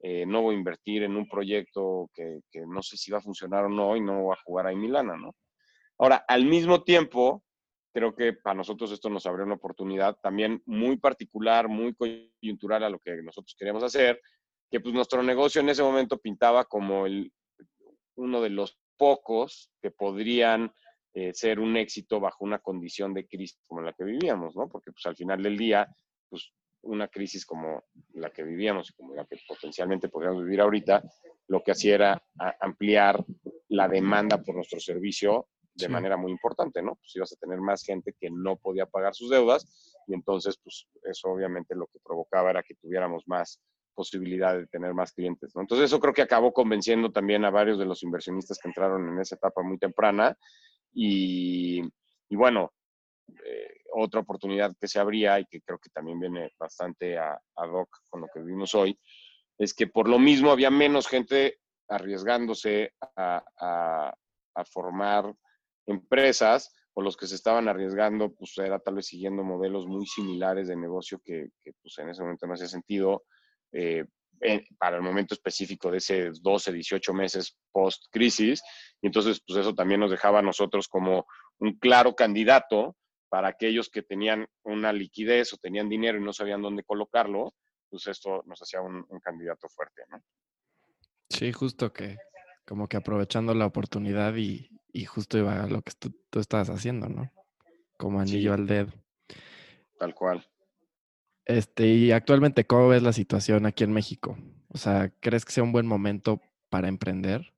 [0.00, 3.64] eh, no voy a invertir en un proyecto que, no sé si va a funcionar
[3.64, 5.34] o no y no voy a jugar ahí Milana, ¿no?
[5.98, 7.42] Ahora, al mismo tiempo,
[7.92, 12.90] creo que para nosotros esto nos abrió una oportunidad también muy particular, muy coyuntural a
[12.90, 14.20] lo que nosotros queríamos hacer,
[14.70, 17.32] que pues nuestro negocio en ese momento pintaba como el,
[18.16, 20.72] uno de los pocos que podrían
[21.14, 24.68] eh, ser un éxito bajo una condición de crisis como la que vivíamos, ¿no?
[24.68, 25.88] Porque pues al final del día,
[26.28, 26.52] pues
[26.86, 31.02] una crisis como la que vivíamos y como la que potencialmente podríamos vivir ahorita,
[31.48, 32.22] lo que hacía era
[32.60, 33.24] ampliar
[33.68, 36.96] la demanda por nuestro servicio de manera muy importante, ¿no?
[36.96, 40.88] Pues ibas a tener más gente que no podía pagar sus deudas y entonces, pues
[41.02, 43.60] eso obviamente lo que provocaba era que tuviéramos más
[43.94, 45.62] posibilidad de tener más clientes, ¿no?
[45.62, 49.18] Entonces eso creo que acabó convenciendo también a varios de los inversionistas que entraron en
[49.20, 50.36] esa etapa muy temprana
[50.92, 51.82] y,
[52.30, 52.72] bueno,
[53.28, 57.88] eh, otra oportunidad que se abría y que creo que también viene bastante a, hoc
[58.08, 58.98] con lo que vivimos hoy,
[59.58, 64.14] es que por lo mismo había menos gente arriesgándose a,
[64.72, 65.34] formar
[65.86, 70.68] empresas o los que se estaban arriesgando, pues era tal vez siguiendo modelos muy similares
[70.68, 73.24] de negocio que, pues en ese momento no hacía sentido.
[73.72, 74.06] Eh,
[74.78, 78.62] para el momento específico de ese 12, 18 meses post-crisis.
[79.00, 81.26] Y entonces, pues eso también nos dejaba a nosotros como
[81.58, 82.96] un claro candidato
[83.28, 87.54] para aquellos que tenían una liquidez o tenían dinero y no sabían dónde colocarlo,
[87.88, 90.22] pues esto nos hacía un, candidato fuerte, ¿no?
[91.28, 92.16] Sí, justo que
[92.64, 94.70] como que aprovechando la oportunidad y,
[95.06, 97.30] justo iba a lo que tú, tú estabas haciendo, ¿no?
[97.96, 98.92] Como anillo al dedo.
[99.98, 100.46] Tal cual.
[101.44, 104.36] Este, y actualmente, ¿cómo ves la situación aquí en México?
[104.68, 107.54] O sea, ¿crees que sea un buen momento para emprender?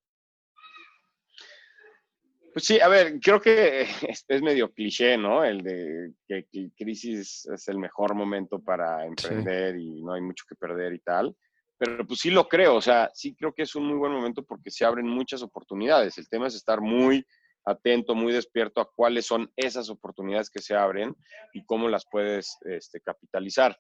[2.59, 3.83] Pues sí, a ver, creo que
[4.27, 5.45] es, medio cliché, ¿no?
[5.45, 10.57] El de que, crisis es el mejor momento para emprender y no hay mucho que
[10.57, 11.37] perder y tal.
[11.79, 14.43] Pero pues sí lo creo, o sea, sí creo que es un muy buen momento
[14.43, 16.19] porque se abren muchas oportunidades.
[16.19, 17.25] El tema es estar muy
[17.65, 21.15] atento, muy despierto a cuáles son esas oportunidades que se abren
[21.53, 23.79] y cómo las puedes este, capitalizar.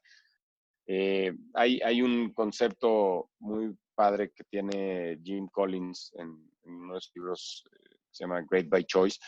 [0.87, 7.17] Eh, hay, hay, un concepto muy padre que tiene Jim Collins en, uno de sus
[7.17, 9.19] libros que se llama Great by Choice,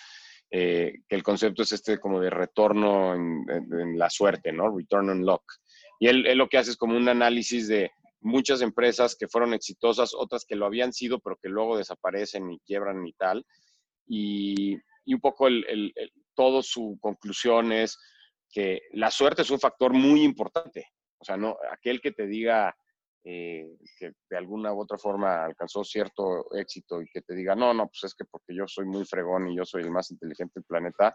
[0.51, 4.77] eh, que el concepto es este como de retorno en, la suerte, ¿no?
[4.77, 5.43] Return on luck.
[5.99, 10.13] Y él, lo que hace es como un análisis de muchas empresas que fueron exitosas,
[10.15, 13.45] otras que lo habían sido, pero que luego desaparecen y quiebran y tal,
[14.07, 14.75] y,
[15.07, 15.93] un poco el,
[16.35, 17.99] todo su conclusión es
[18.51, 20.87] que la suerte es un factor muy importante.
[21.19, 22.75] O sea, no, aquel que te diga
[23.25, 27.75] eh, que de alguna u otra forma alcanzó cierto éxito y que te diga, no,
[27.75, 30.55] no, pues es que porque yo soy muy fregón y yo soy el más inteligente
[30.57, 31.15] del planeta,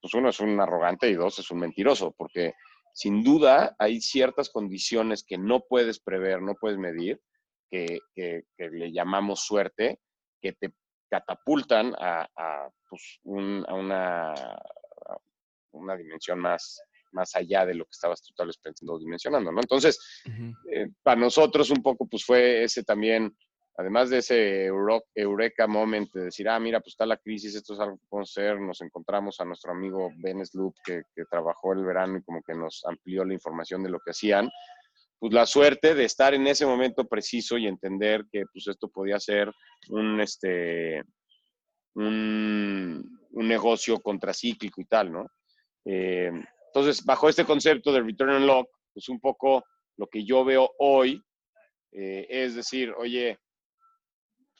[0.00, 2.54] pues uno es un arrogante y dos es un mentiroso, porque
[2.92, 7.20] sin duda hay ciertas condiciones que no puedes prever, no puedes medir,
[7.70, 10.00] que, que le llamamos suerte,
[10.40, 10.72] que te
[11.10, 12.28] catapultan a,
[12.88, 14.34] pues, una,
[15.72, 19.60] una dimensión más, más allá de lo que estabas tú tal vez pensando dimensionando, ¿no?
[19.60, 19.98] Entonces,
[20.72, 23.36] eh, para nosotros un poco, pues fue ese también,
[23.76, 24.66] además de ese
[25.14, 28.30] eureka moment de decir, ah, mira, pues está la crisis, esto es algo que podemos
[28.30, 32.42] hacer, nos encontramos a nuestro amigo Ben Sloop, que, que trabajó el verano y como
[32.42, 34.50] que nos amplió la información de lo que hacían,
[35.18, 39.18] pues la suerte de estar en ese momento preciso y entender que pues esto podía
[39.18, 39.50] ser
[39.88, 41.02] un, este,
[41.94, 45.26] un, negocio contracíclico y tal, ¿no?
[45.84, 46.30] Eh,
[46.78, 49.64] entonces, bajo este concepto de return on lock, pues un poco
[49.96, 51.22] lo que yo veo hoy
[51.92, 53.38] eh, es decir, oye,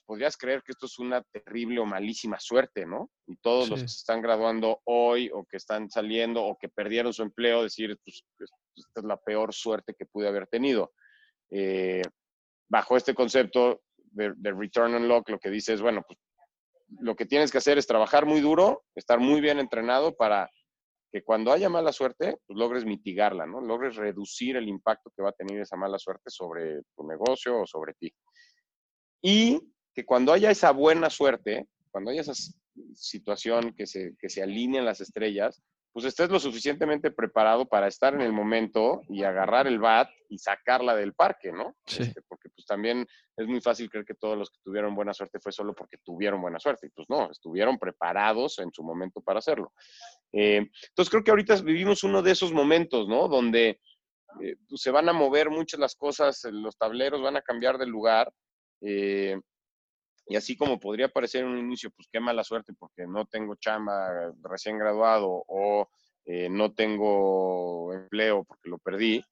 [0.07, 3.11] podrías creer que esto es una terrible o malísima suerte, ¿no?
[3.27, 7.13] Y todos los que se están graduando hoy o que están saliendo o que perdieron
[7.13, 8.25] su empleo, decir, pues,
[8.75, 10.93] esta es la peor suerte que pude haber tenido.
[11.51, 12.03] Eh,
[12.69, 16.19] bajo este concepto de, return on lock, lo que dice es, bueno, pues
[17.01, 20.51] lo que tienes que hacer es trabajar muy duro, estar muy bien entrenado para
[21.11, 23.61] que cuando haya mala suerte, pues logres mitigarla, ¿no?
[23.61, 27.67] Logres reducir el impacto que va a tener esa mala suerte sobre tu negocio o
[27.67, 28.13] sobre ti.
[29.23, 29.61] Y
[29.95, 32.35] que cuando haya esa buena suerte, cuando haya esa
[32.95, 35.63] situación que se, que se alineen las estrellas,
[35.99, 40.39] pues estés lo suficientemente preparado para estar en el momento y agarrar el bat y
[40.39, 41.75] sacarla del parque, ¿no?
[41.87, 42.05] Sí.
[42.05, 43.05] Este, porque pues también
[43.37, 46.41] es muy fácil creer que todos los que tuvieron buena suerte fue solo porque tuvieron
[46.41, 46.87] buena suerte.
[46.87, 49.73] Y pues no, estuvieron preparados en su momento para hacerlo.
[50.33, 53.27] Eh, entonces creo que ahorita vivimos uno de esos momentos, ¿no?
[53.27, 53.81] Donde
[54.41, 57.87] eh, pues, se van a mover muchas las cosas, los tableros van a cambiar de
[57.87, 58.33] lugar.
[58.83, 59.37] Eh,
[60.29, 63.55] y así como podría parecer en un inicio, pues qué mala suerte porque no tengo
[63.57, 65.89] chamba recién graduado o
[66.27, 69.25] eh, no tengo empleo porque lo perdí,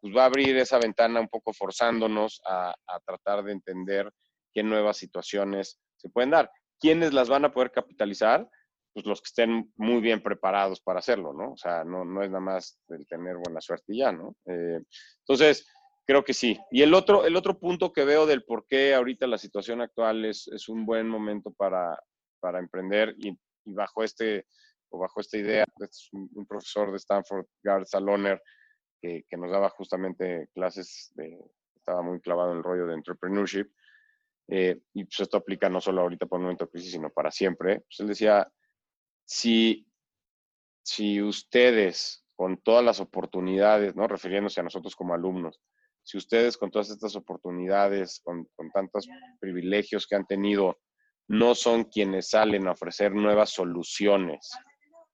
[0.00, 4.12] pues va a abrir esa ventana un poco forzándonos a, a tratar de entender
[4.52, 6.50] qué nuevas situaciones se pueden dar.
[6.78, 8.48] ¿Quiénes las van a poder capitalizar?
[8.92, 11.52] Pues los que estén muy bien preparados para hacerlo, ¿no?
[11.52, 14.36] O sea, no, no es nada más el tener buena suerte y ya, ¿no?
[14.46, 14.80] Eh,
[15.20, 15.66] entonces,
[16.06, 16.58] Creo que sí.
[16.70, 20.24] Y el otro, el otro punto que veo del por qué ahorita la situación actual
[20.24, 21.98] es, es un buen momento para,
[22.40, 23.36] para emprender y,
[23.66, 24.46] bajo este
[24.90, 25.64] o bajo esta idea,
[26.12, 28.40] un profesor de Stanford, Garth Saloner,
[29.00, 31.36] que, que, nos daba justamente clases, de,
[31.74, 33.66] estaba muy clavado en el rollo de entrepreneurship,
[34.48, 37.30] eh, y pues esto aplica no solo ahorita por un momento de crisis, sino para
[37.30, 37.80] siempre.
[37.80, 38.50] Pues él decía,
[39.24, 39.86] si,
[40.82, 44.06] si ustedes con todas las oportunidades, ¿no?
[44.06, 45.60] refiriéndose a nosotros como alumnos,
[46.04, 49.08] si ustedes con todas estas oportunidades, con, con, tantos
[49.40, 50.78] privilegios que han tenido,
[51.28, 54.50] no son quienes salen a ofrecer nuevas soluciones,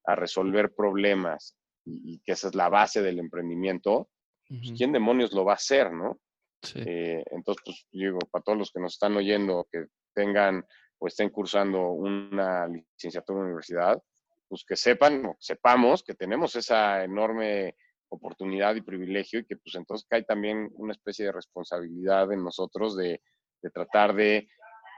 [0.05, 4.07] a resolver problemas, y, y que esa es la base del emprendimiento, uh
[4.55, 4.61] -huh.
[4.61, 6.21] pues, ¿quién demonios lo va a hacer, no?
[6.63, 6.81] Sí.
[6.85, 10.65] Eh, entonces, pues digo, para todos los que nos están oyendo, que tengan
[10.99, 14.03] o estén cursando una licenciatura en universidad,
[14.49, 17.77] pues que sepan, o sepamos que tenemos esa enorme
[18.11, 22.97] oportunidad y privilegio y que pues entonces cae también una especie de responsabilidad en nosotros
[22.97, 23.23] de,
[23.63, 24.49] de tratar de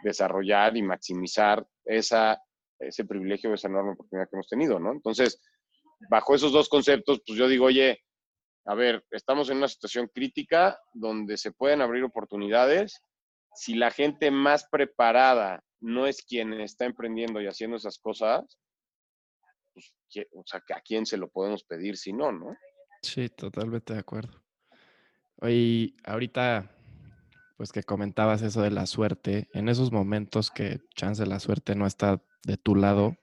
[0.02, 2.40] desarrollar y maximizar esa,
[2.78, 4.92] ese privilegio, esa enorme oportunidad que hemos tenido, ¿no?
[4.92, 5.40] Entonces,
[6.10, 8.00] bajo esos dos conceptos, pues yo digo, oye,
[8.64, 13.02] a ver, estamos en una situación crítica donde se pueden abrir oportunidades.
[13.54, 18.58] Si la gente más preparada no es quien está emprendiendo y haciendo esas cosas,
[19.74, 19.94] pues,
[20.32, 22.56] o sea, ¿a quién se lo podemos pedir si no, no?
[23.02, 24.40] Sí, totalmente de acuerdo.
[25.40, 26.70] Oye, ahorita,
[27.56, 31.86] pues que comentabas eso de la suerte, en esos momentos que chance la suerte no
[31.86, 33.16] está de tu lado,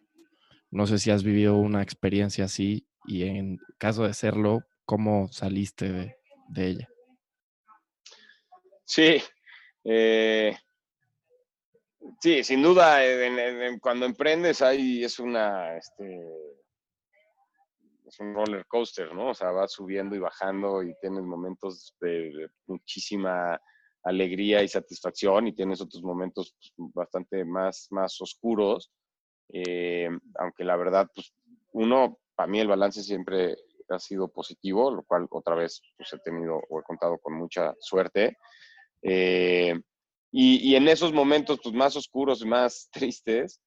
[0.70, 5.92] no sé si has vivido una experiencia así y en caso de serlo, ¿cómo saliste
[5.92, 6.15] de,
[6.56, 6.89] ella?
[8.84, 9.22] Sí,
[9.86, 10.58] eh,
[12.22, 13.00] sí, sin duda,
[13.80, 16.22] cuando emprendes ahí es una, este,
[18.10, 19.30] es un roller coaster, ¿no?
[19.30, 23.60] O sea, vas subiendo y bajando y tienes momentos de muchísima
[24.04, 28.91] alegría y satisfacción y tienes otros momentos pues, bastante más, más oscuros.
[29.54, 31.34] Eh, aunque la verdad, pues
[31.74, 33.56] uno, para mí el balance siempre
[33.89, 37.76] ha sido positivo, lo cual otra vez pues, he tenido o he contado con mucha
[37.80, 38.38] suerte.
[39.04, 39.80] Eh,
[40.32, 43.60] y, y, en esos momentos pues, más oscuros y más tristes,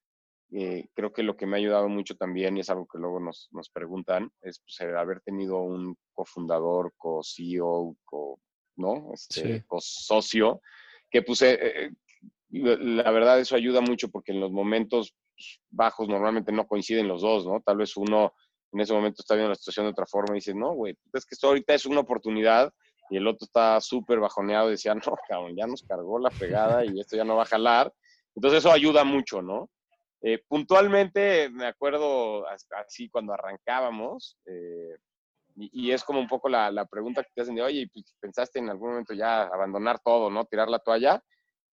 [0.55, 3.19] eh, creo que lo que me ha ayudado mucho también, y es algo que luego
[3.19, 8.39] nos, nos preguntan, es pues, haber tenido un cofundador, co-CEO, co,
[8.77, 9.13] ¿no?
[9.15, 9.65] Este, sí.
[9.67, 10.61] co-socio,
[11.11, 11.91] que puse, eh,
[12.51, 15.15] la verdad eso ayuda mucho porque en los momentos
[15.71, 17.63] bajos normalmente no coinciden los dos, ¿no?
[17.65, 18.35] Tal vez uno
[18.73, 21.25] en ese momento está viendo la situación de otra forma y dice, no, güey, es
[21.25, 22.73] que esto ahorita es una oportunidad
[23.11, 26.85] y el otro está súper bajoneado y decía, no, cabrón, ya nos cargó la fregada
[26.85, 27.93] y esto ya no va a jalar.
[28.35, 29.69] Entonces eso ayuda mucho, ¿no?
[30.23, 34.97] Eh, puntualmente, me acuerdo así cuando arrancábamos, eh,
[35.57, 38.15] y, y, es como un poco la, la, pregunta que te hacen de, oye, pues,
[38.21, 40.45] ¿pensaste en algún momento ya abandonar todo, ¿no?
[40.47, 41.23] Tirar la toalla?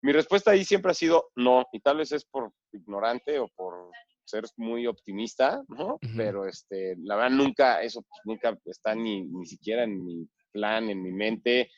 [0.02, 3.92] Mi respuesta ahí siempre ha sido no, y tal vez es por ignorante o por
[4.24, 5.96] ser muy optimista, ¿no?
[5.96, 6.14] Uh -huh.
[6.16, 11.02] Pero este, la verdad nunca, eso nunca está ni, ni siquiera en mi plan, en
[11.02, 11.70] mi mente.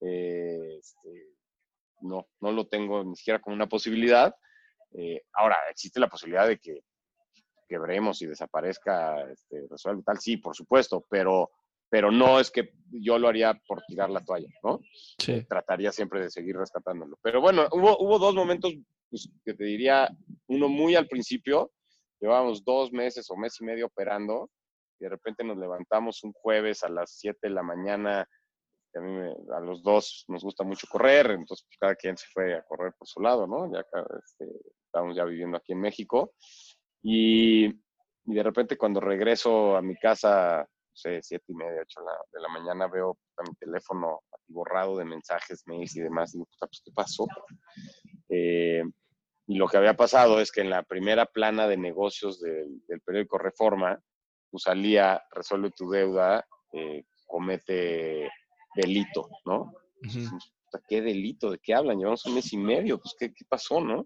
[0.00, 1.34] Eh, este,
[2.00, 4.34] no, no lo tengo ni siquiera como una posibilidad.
[4.92, 6.80] Eh, ahora, existe la posibilidad de que
[7.68, 11.50] quebremos y desaparezca, este, resuelve tal, sí, por supuesto, pero,
[11.88, 14.80] pero no es que yo lo haría por tirar la toalla, ¿no?
[15.18, 15.44] Sí.
[15.48, 17.18] Trataría siempre de seguir rescatándolo.
[17.22, 18.72] Pero bueno, hubo, hubo dos momentos
[19.10, 20.08] pues, que te diría,
[20.46, 21.72] uno muy al principio,
[22.20, 24.50] llevábamos dos meses o mes y medio operando,
[24.98, 28.26] y de repente nos levantamos un jueves a las 7 de la mañana,
[28.94, 32.26] a mí me, a los dos nos gusta mucho correr, entonces pues, cada quien se
[32.32, 33.70] fue a correr por su lado, ¿no?
[33.72, 33.80] Ya
[34.24, 34.46] este,
[34.88, 36.32] estamos ya viviendo aquí en México.
[37.02, 37.68] Y,
[38.24, 42.48] de repente cuando regreso a mi casa, no sé, siete y media, ocho de la
[42.48, 43.16] mañana, veo
[43.46, 46.34] mi teléfono borrado de mensajes, mails y demás.
[46.34, 47.26] Y digo, pues, ¿qué pasó?
[48.28, 48.82] Eh,
[49.46, 53.38] y lo que había pasado es que en la primera plana de negocios del, periódico
[53.38, 53.98] Reforma,
[54.50, 58.30] pues salía, resuelve tu deuda, eh, comete
[58.74, 59.72] delito, ¿no?
[60.88, 61.50] ¿Qué delito?
[61.50, 61.98] ¿De qué hablan?
[61.98, 64.04] Llevamos un mes y medio, pues ¿qué, qué pasó, no?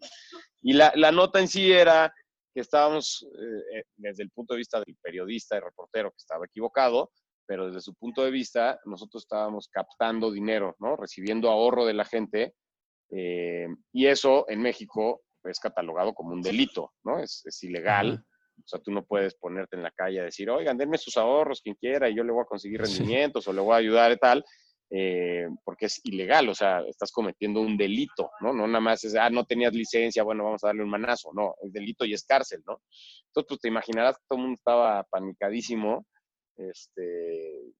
[0.60, 2.12] Y la, la, nota en sí era
[2.54, 6.44] que estábamos, eh, eh, desde el punto de vista del periodista y reportero que estaba
[6.44, 7.10] equivocado,
[7.46, 10.96] pero desde su punto de vista, nosotros estábamos captando dinero, ¿no?
[10.96, 12.54] Recibiendo ahorro de la gente,
[13.10, 17.18] eh, y eso en México es catalogado como un delito, ¿no?
[17.18, 18.24] Es, es ilegal.
[18.58, 21.62] O sea, tú no puedes ponerte en la calle a decir, oigan, denme sus ahorros,
[21.62, 24.18] quien quiera, y yo le voy a conseguir rendimientos o le voy a ayudar y
[24.18, 24.44] tal,
[24.94, 28.52] eh, porque es ilegal, o sea, estás cometiendo un delito, ¿no?
[28.52, 31.54] No nada más es, ah, no tenías licencia, bueno, vamos a darle un manazo, no,
[31.62, 32.82] es delito y es cárcel, ¿no?
[33.28, 36.06] Entonces, pues te imaginarás que todo el mundo estaba panicadísimo,
[36.58, 37.72] este,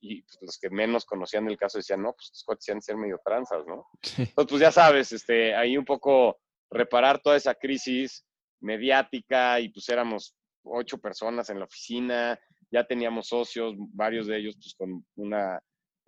[0.00, 3.20] y, pues, los que menos conocían el caso decían, no, pues estos decían ser medio
[3.24, 3.86] tranzas, ¿no?
[4.18, 6.38] Entonces, pues ya sabes, este, ahí un poco
[6.70, 8.24] reparar toda esa crisis
[8.60, 12.38] mediática y pues éramos ocho personas en la oficina,
[12.70, 15.60] ya teníamos socios, varios de ellos pues con una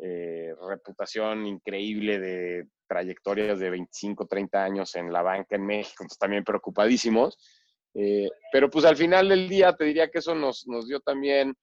[0.04, 6.18] eh, reputación increíble de trayectorias de 25, 30 años en la banca en México, entonces
[6.18, 7.38] también preocupadísimos.
[7.94, 11.54] Eh, pero pues al final del día te diría que eso nos, nos dio también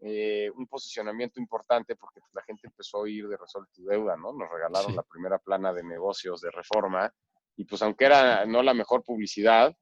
[0.00, 4.16] eh, un posicionamiento importante porque pues, la gente empezó a oír de Resolve tu Deuda,
[4.16, 4.32] ¿no?
[4.32, 7.12] Nos regalaron la primera plana de negocios de reforma
[7.54, 9.76] y pues aunque era no la mejor publicidad,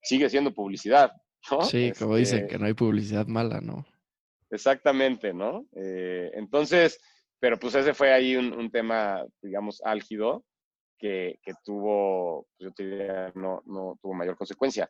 [0.00, 1.12] sigue siendo publicidad,
[1.50, 1.60] ¿no?
[1.66, 3.84] Sí, como dicen, este que no hay publicidad mala, ¿no?
[4.48, 5.66] Exactamente, ¿no?
[5.72, 6.98] entonces,
[7.42, 10.44] pero pues ese fue ahí un, tema, digamos, álgido
[10.96, 14.88] que, tuvo, pues, yo te diría, no, no tuvo mayor consecuencia.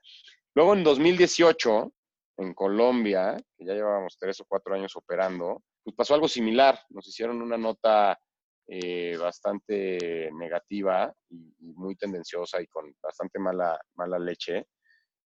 [0.54, 1.90] Luego en 2018,
[2.36, 6.78] en Colombia, que ya llevábamos tres o cuatro años operando, pues pasó algo similar.
[6.90, 8.20] Nos hicieron una nota
[8.68, 14.66] eh, bastante negativa y, muy tendenciosa y con bastante mala, mala leche.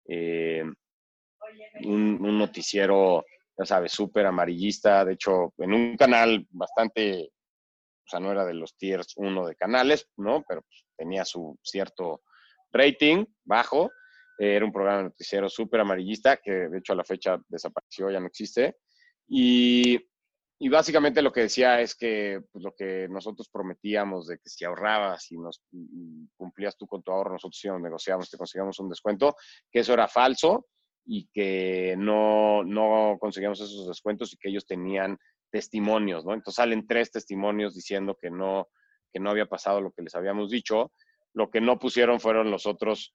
[0.06, 0.62] Eh,
[1.84, 3.24] un, un, noticiero
[3.56, 8.54] ya sabes, súper amarillista, de hecho, en un canal bastante, o sea, no era de
[8.54, 10.42] los tiers uno de canales, ¿no?
[10.46, 12.22] Pero pues, tenía su cierto
[12.72, 13.90] rating bajo.
[14.36, 18.18] era un programa de noticiero súper amarillista, que de hecho a la fecha desapareció, ya
[18.18, 18.78] no existe.
[19.28, 19.98] Y,
[20.58, 24.64] y básicamente lo que decía es que pues, lo que nosotros prometíamos de que si
[24.64, 25.62] ahorrabas y nos
[26.36, 29.36] cumplías tú con tu ahorro, nosotros íbamos, negociamos, te conseguíamos un descuento,
[29.70, 30.66] que eso era falso
[31.04, 35.18] y que no, no conseguíamos esos descuentos y que ellos tenían
[35.50, 36.32] testimonios, ¿no?
[36.32, 38.68] Entonces salen tres testimonios diciendo que no,
[39.12, 40.90] que no había pasado lo que les habíamos dicho.
[41.32, 43.14] Lo que no pusieron fueron los otros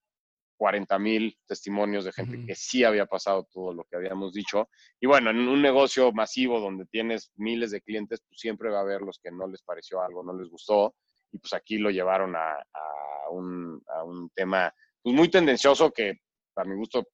[0.60, 4.70] 40 mil testimonios de gente que sí había pasado todo lo que habíamos dicho.
[5.00, 8.82] Y bueno, en un negocio masivo donde tienes miles de clientes, pues siempre va a
[8.82, 10.96] haber los que no les pareció algo, no les gustó.
[11.32, 16.20] Y pues aquí lo llevaron a, a, un, a un, tema pues muy tendencioso que
[16.58, 17.08] a mi gusto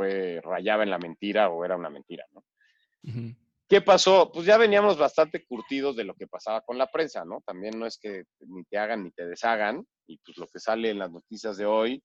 [0.00, 2.42] fue rayaba en la mentira o era una mentira, ¿no?
[3.68, 4.32] ¿Qué pasó?
[4.32, 7.42] Pues ya veníamos bastante curtidos de lo que pasaba con la prensa, ¿no?
[7.44, 10.88] También no es que ni te hagan ni te deshagan, y pues lo que sale
[10.88, 12.02] en las noticias de hoy,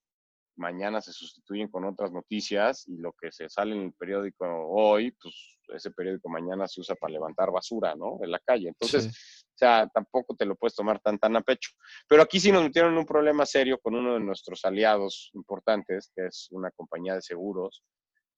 [0.56, 5.12] mañana se sustituyen con otras noticias, y lo que se sale en el periódico hoy,
[5.12, 8.18] pues ese periódico mañana se usa para levantar basura, ¿no?
[8.22, 8.68] En la calle.
[8.68, 11.70] Entonces, o sea, tampoco te lo puedes tomar tan tan a pecho.
[12.08, 16.12] Pero aquí sí nos metieron en un problema serio con uno de nuestros aliados importantes,
[16.14, 17.82] que es una compañía de seguros,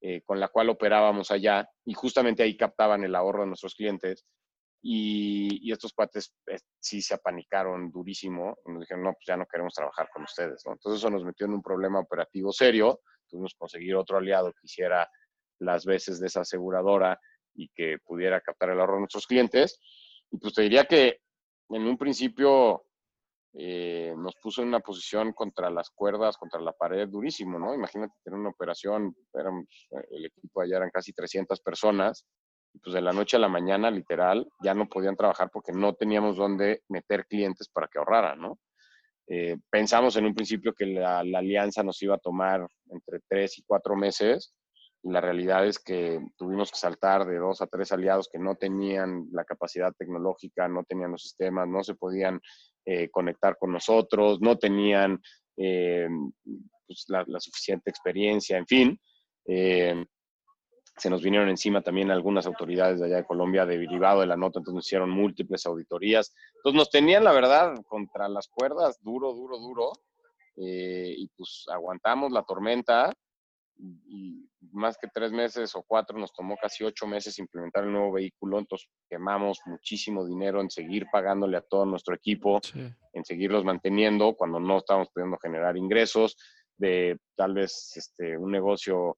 [0.01, 4.25] eh, con la cual operábamos allá, y justamente ahí captaban el ahorro de nuestros clientes.
[4.81, 9.47] Y, estos cuates eh, sí se apanicaron durísimo y nos dijeron, no, pues ya no
[9.47, 10.73] queremos trabajar con ustedes, ¿no?
[10.73, 14.65] Entonces eso nos metió en un problema operativo serio, tuvimos que conseguir otro aliado que
[14.65, 15.09] hiciera
[15.61, 17.19] las veces de esa aseguradora
[17.55, 19.79] y que pudiera captar el ahorro de nuestros clientes.
[20.31, 21.21] Y pues te diría que
[21.71, 22.85] en un principio
[23.55, 27.75] eh, nos puso en una posición contra las cuerdas, contra la pared durísimo, ¿no?
[27.75, 29.17] Imagínate tener una operación,
[30.11, 32.25] el equipo allá eran casi 300 personas,
[32.73, 35.95] y pues de la noche a la mañana, literal, ya no podían trabajar porque no
[35.95, 38.59] teníamos dónde meter clientes para que ahorraran, ¿no?
[39.31, 43.63] Eh, pensamos en un principio que la, alianza nos iba a tomar entre tres y
[43.63, 44.55] cuatro meses,
[45.03, 49.29] la realidad es que tuvimos que saltar de dos a tres aliados que no tenían
[49.33, 52.41] la capacidad tecnológica, no tenían los sistemas, no se podían
[52.85, 55.21] eh, conectar con nosotros, no tenían
[55.57, 56.09] eh,
[56.87, 59.01] pues, la, suficiente experiencia, en fin.
[60.99, 64.37] Eh, se nos vinieron encima también algunas autoridades de allá de Colombia derivado de la
[64.37, 66.35] nota, entonces nos hicieron múltiples auditorías.
[66.57, 69.93] Entonces nos tenían, la verdad, contra las cuerdas, duro, duro, duro.
[70.57, 73.13] y pues aguantamos la tormenta
[73.79, 78.13] y más que tres meses o cuatro, nos tomó casi ocho meses implementar el nuevo
[78.13, 82.61] vehículo, entonces quemamos muchísimo dinero en seguir pagándole a todo nuestro equipo,
[83.13, 86.37] en seguirlos manteniendo cuando no estábamos pudiendo generar ingresos,
[86.77, 89.17] de tal vez este, un negocio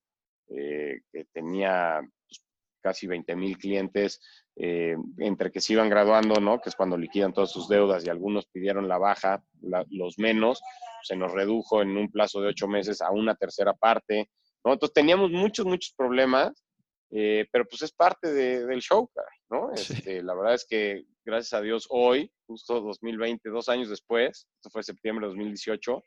[0.50, 2.42] eh, que tenía pues,
[2.80, 4.20] casi 20 mil clientes,
[4.56, 6.60] eh, entre que se iban graduando, ¿no?
[6.60, 9.42] Que es cuando liquidan todas sus deudas y algunos pidieron la baja,
[9.90, 10.60] los menos,
[11.02, 14.28] se nos redujo en un plazo de ocho meses a una tercera parte,
[14.64, 14.72] ¿no?
[14.72, 16.64] Entonces teníamos muchos, muchos problemas,
[17.10, 19.10] eh, pero pues es parte del show,
[19.50, 19.72] ¿no?
[19.72, 24.70] Este, la verdad es que, gracias a Dios, hoy, justo 2020, dos años después, esto
[24.70, 26.02] fue septiembre de 2018,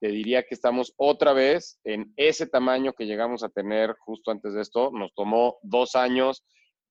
[0.00, 4.54] te diría que estamos otra vez en ese tamaño que llegamos a tener justo antes
[4.54, 4.90] de esto.
[4.92, 6.44] Nos tomó dos años,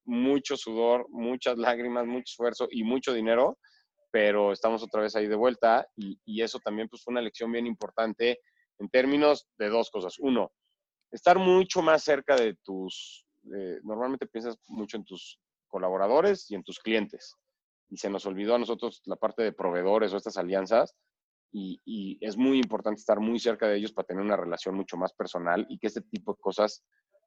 [0.03, 3.57] mucho sudor, muchas lágrimas, mucho esfuerzo y mucho dinero,
[4.11, 7.65] pero estamos otra vez ahí de vuelta y, eso también pues, fue una lección bien
[7.65, 8.39] importante
[8.79, 10.15] en términos de dos cosas.
[10.19, 10.51] Uno,
[11.11, 13.25] estar mucho más cerca de tus,
[13.83, 17.35] normalmente piensas mucho en tus colaboradores y en tus clientes.
[17.89, 20.93] Y se nos olvidó a nosotros la parte de proveedores o estas alianzas
[21.51, 25.13] y, es muy importante estar muy cerca de ellos para tener una relación mucho más
[25.13, 26.83] personal y que este tipo de cosas,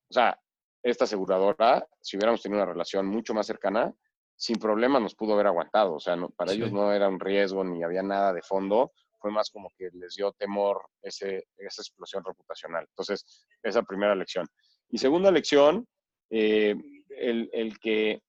[0.09, 0.39] o sea,
[0.83, 3.93] esta aseguradora, si hubiéramos tenido una relación mucho más cercana,
[4.37, 5.95] sin problema nos pudo haber aguantado.
[5.95, 8.93] O sea, para ellos no era un riesgo ni había nada de fondo.
[9.19, 12.87] Fue más como que les dio temor ese, esa explosión reputacional.
[12.89, 14.47] Entonces, esa primera lección.
[14.89, 15.87] Y segunda lección,
[16.31, 16.75] eh,
[17.11, 18.23] el, el, que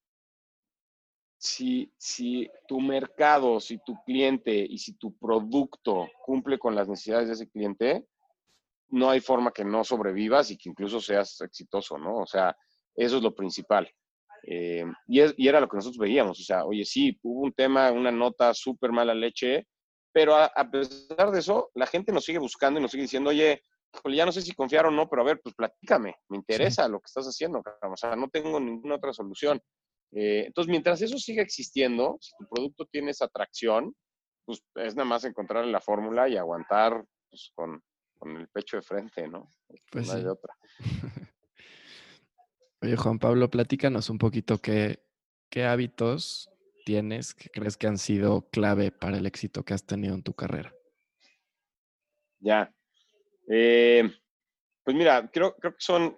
[1.42, 7.28] si, si tu mercado, si tu cliente y si tu producto cumple con las necesidades
[7.28, 8.06] de ese cliente,
[8.90, 12.18] no hay forma que no sobrevivas y que incluso seas exitoso, ¿no?
[12.18, 12.56] O sea,
[12.94, 13.92] eso es lo principal.
[14.44, 17.92] Eh, y, y, era lo que nosotros veíamos, o sea, oye, sí, hubo un tema,
[17.92, 19.68] una nota súper mala leche,
[20.14, 23.64] pero a, pesar de eso, la gente nos sigue buscando y nos sigue diciendo, oye,
[24.14, 27.00] ya no sé si confiar o no, pero a ver, pues platícame, me interesa lo
[27.00, 29.60] que estás haciendo, o sea, no tengo ninguna otra solución.
[30.14, 33.96] Eh, entonces, mientras eso siga existiendo, si tu producto tiene esa atracción,
[34.46, 37.82] pues es nada más encontrar la fórmula y aguantar pues, con,
[38.38, 39.50] el pecho de frente, ¿no?
[39.90, 40.54] Pues hay de otra.
[42.82, 45.04] Oye, Juan Pablo, platícanos un poquito qué,
[45.50, 46.50] qué hábitos
[46.84, 50.34] tienes que crees que han sido clave para el éxito que has tenido en tu
[50.34, 50.74] carrera.
[52.40, 52.74] Ya.
[53.48, 54.10] Eh,
[54.84, 56.18] pues mira, creo, creo que son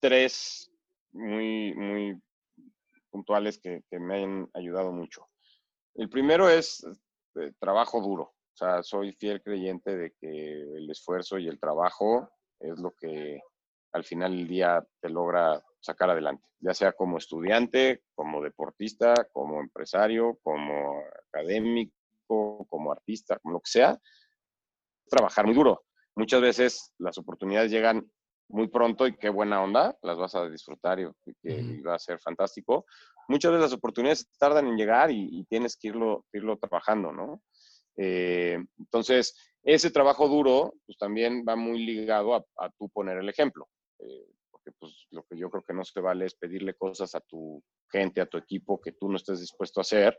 [0.00, 0.70] tres
[1.12, 2.20] muy, muy
[3.10, 5.28] puntuales que, me han ayudado mucho.
[5.94, 6.84] El primero es
[7.36, 8.22] eh, trabajo duro.
[8.22, 13.40] O sea, soy fiel creyente de que el esfuerzo y el trabajo es lo que
[13.92, 19.60] al final del día te logra sacar adelante, ya sea como estudiante, como deportista, como
[19.60, 23.98] empresario, como académico, como artista, como lo que sea,
[25.08, 25.84] trabajar muy duro.
[26.14, 28.10] Muchas veces las oportunidades llegan
[28.50, 31.04] muy pronto y qué buena onda, las vas a disfrutar y,
[31.82, 32.86] va a ser fantástico.
[33.28, 37.42] Muchas veces las oportunidades tardan en llegar y, tienes que irlo, irlo trabajando, ¿no?
[37.96, 43.28] Eh, entonces, ese trabajo duro, pues también va muy ligado a, a tú poner el
[43.28, 43.68] ejemplo.
[43.98, 47.20] Eh, porque pues lo que yo creo que no se vale es pedirle cosas a
[47.20, 50.18] tu gente, a tu equipo que tú no estés dispuesto a hacer.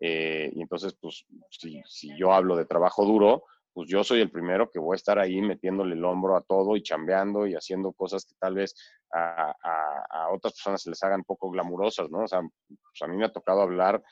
[0.00, 4.30] Eh, y entonces, pues, si, si yo hablo de trabajo duro, pues yo soy el
[4.30, 7.92] primero que voy a estar ahí metiéndole el hombro a todo y chambeando y haciendo
[7.92, 8.74] cosas que tal vez
[9.12, 12.24] a, otras personas se les hagan poco glamurosas, ¿no?
[12.24, 14.02] O sea, pues a mí me ha tocado hablar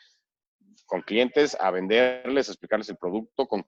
[0.86, 3.64] con clientes, a venderles, a explicarles el producto, con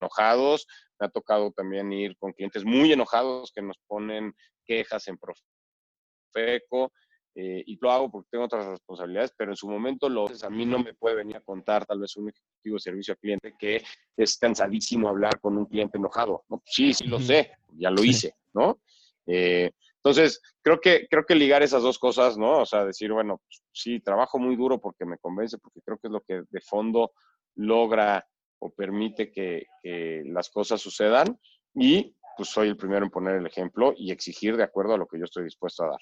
[0.00, 0.66] enojados,
[0.98, 4.34] me ha tocado también ir con clientes muy enojados que nos ponen
[4.64, 6.92] quejas en Profeco,
[7.38, 10.64] eh, y lo hago porque tengo otras responsabilidades, pero en su momento lo a mí
[10.64, 13.82] no me puede venir a contar tal vez un ejecutivo de servicio al cliente que
[14.16, 16.44] es cansadísimo hablar con un cliente enojado.
[16.48, 16.62] ¿no?
[16.64, 18.80] Sí, sí lo sé, ya lo hice, ¿no?
[19.26, 22.60] Eh, entonces, creo que, creo que ligar esas dos cosas, ¿no?
[22.60, 26.06] O sea, decir, bueno, pues, sí, trabajo muy duro porque me convence, porque creo que
[26.06, 27.12] es lo que de fondo
[27.56, 28.26] logra
[28.60, 31.38] o permite que, que las cosas sucedan
[31.74, 35.06] y pues soy el primero en poner el ejemplo y exigir de acuerdo a lo
[35.06, 36.00] que yo estoy dispuesto a dar.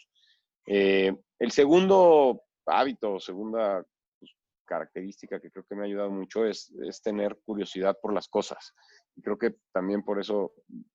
[0.67, 3.85] Eh, el segundo hábito, segunda
[4.19, 4.33] pues,
[4.65, 8.73] característica que creo que me ha ayudado mucho es, tener curiosidad por las cosas.
[9.17, 10.53] Y creo que también por eso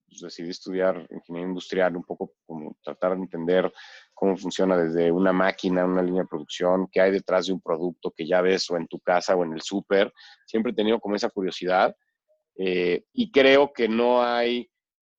[0.08, 3.72] pues, decidí estudiar ingeniería industrial, un poco como tratar de entender
[4.14, 8.12] cómo funciona desde una máquina, una línea de producción, qué hay detrás de un producto
[8.12, 10.12] que ya ves o en tu casa o en el súper.
[10.46, 11.96] Siempre he tenido como esa curiosidad
[12.56, 14.70] eh, y creo que no hay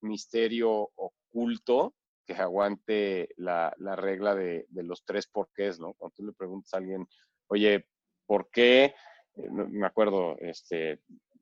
[0.02, 1.94] misterio oculto
[2.34, 5.94] que aguante la, regla de, los tres porqués, ¿no?
[5.94, 7.06] Cuando tú le preguntas a alguien,
[7.48, 7.86] oye,
[8.26, 8.94] ¿por qué?
[9.34, 11.00] Eh, me acuerdo, este,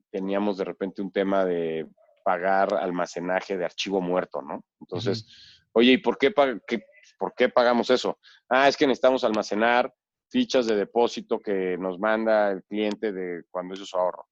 [0.09, 1.87] teníamos de repente un tema de
[2.23, 4.63] pagar almacenaje de archivo muerto, ¿no?
[4.79, 5.27] Entonces,
[5.73, 8.19] oye, ¿y por qué, por qué pagamos eso?
[8.49, 9.93] Ah, es que necesitamos almacenar
[10.29, 14.27] fichas de depósito que nos manda el cliente de cuando es su ahorro.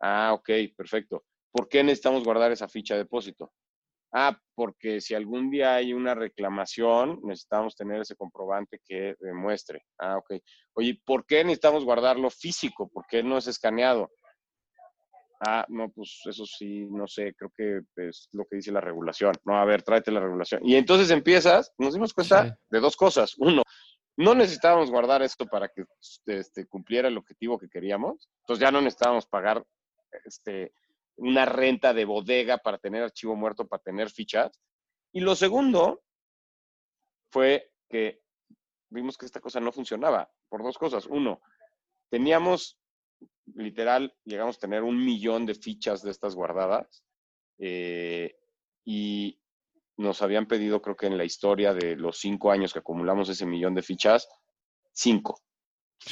[0.00, 1.24] Ah, ok, perfecto.
[1.50, 3.52] ¿Por qué necesitamos guardar esa ficha de depósito?
[4.12, 9.84] Ah, porque si algún día hay una reclamación, necesitamos tener ese comprobante que demuestre.
[9.98, 10.40] Ah, ok.
[10.74, 12.88] Oye, ¿por qué necesitamos guardarlo físico?
[12.88, 14.10] ¿Por qué no es escaneado?
[15.46, 19.34] Ah, no, pues eso sí, no sé, creo que es lo que dice la regulación.
[19.44, 20.62] No, a ver, tráete la regulación.
[20.64, 23.34] Y entonces empiezas, nos dimos cuenta de dos cosas.
[23.38, 23.62] Uno,
[24.16, 25.84] no necesitábamos guardar esto para que
[26.26, 28.28] este, cumpliera el objetivo que queríamos.
[28.40, 29.64] Entonces ya no necesitábamos pagar
[30.24, 30.72] este,
[31.18, 34.60] una renta de bodega para tener archivo muerto, para tener fichas.
[35.12, 36.02] Y lo segundo
[37.30, 38.22] fue que
[38.90, 41.06] vimos que esta cosa no funcionaba por dos cosas.
[41.06, 41.40] Uno,
[42.08, 42.78] teníamos
[43.54, 47.02] literal, llegamos a tener un millón de fichas de estas guardadas
[47.58, 48.36] eh,
[48.84, 49.40] y
[49.96, 53.46] nos habían pedido, creo que en la historia de los cinco años que acumulamos ese
[53.46, 54.28] millón de fichas,
[54.92, 55.40] cinco.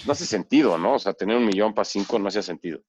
[0.05, 0.95] No hace sentido, ¿no?
[0.95, 2.81] O sea, tener un millón para cinco no hacía sentido.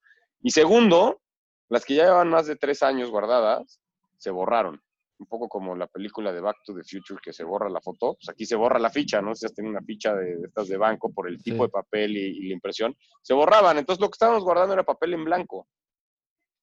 [0.42, 1.22] Y segundo,
[1.70, 3.82] las que ya llevan más de tres años guardadas,
[4.18, 4.82] se borraron.
[5.20, 8.14] Un poco como la película de Back to the Future que se borra la foto,
[8.14, 9.34] pues aquí se borra la ficha, ¿no?
[9.34, 12.48] Si has tenido una ficha de, estas de banco por el tipo de papel y,
[12.48, 13.78] la impresión, se borraban.
[13.80, 15.68] Entonces lo que estábamos guardando era papel en blanco.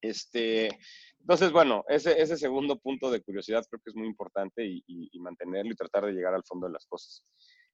[0.01, 0.69] Este,
[1.25, 5.73] entonces, bueno, ese, ese segundo punto de curiosidad creo que es muy importante y, mantenerlo
[5.73, 7.25] y tratar de llegar al fondo de las cosas.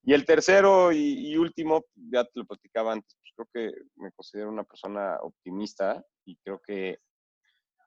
[0.05, 4.51] Y el tercero y, último, ya te lo platicaba antes, pues creo que me considero
[4.51, 6.99] una persona optimista y creo que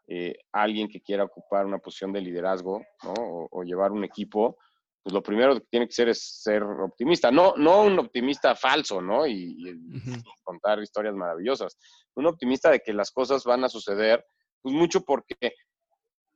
[0.07, 3.13] eh, alguien que quiera ocupar una posición de liderazgo ¿no?
[3.17, 4.57] o, llevar un equipo,
[5.01, 7.31] pues lo primero que tiene que ser es ser optimista.
[7.31, 9.25] No, no un optimista falso, ¿no?
[9.25, 9.57] Y,
[10.43, 11.77] contar historias maravillosas.
[12.15, 14.25] Un optimista de que las cosas van a suceder
[14.61, 15.35] pues mucho porque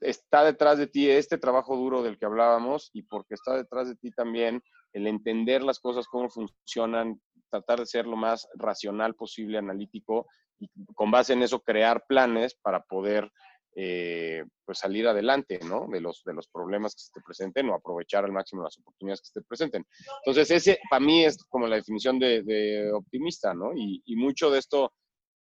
[0.02, 3.96] está detrás de ti este trabajo duro del que hablábamos y porque está detrás de
[3.96, 4.62] ti también
[4.94, 10.28] el entender las cosas, cómo funcionan, tratar de ser lo más racional posible, analítico
[10.60, 13.32] y con base en eso crear planes para poder
[13.80, 15.86] eh, pues salir adelante, ¿no?
[15.88, 19.22] De los, de los problemas que se te presenten o aprovechar al máximo las oportunidades
[19.22, 19.86] que se te presenten.
[20.26, 23.74] Entonces, ese para mí es como la definición de, optimista, ¿no?
[23.76, 24.94] Y, mucho de esto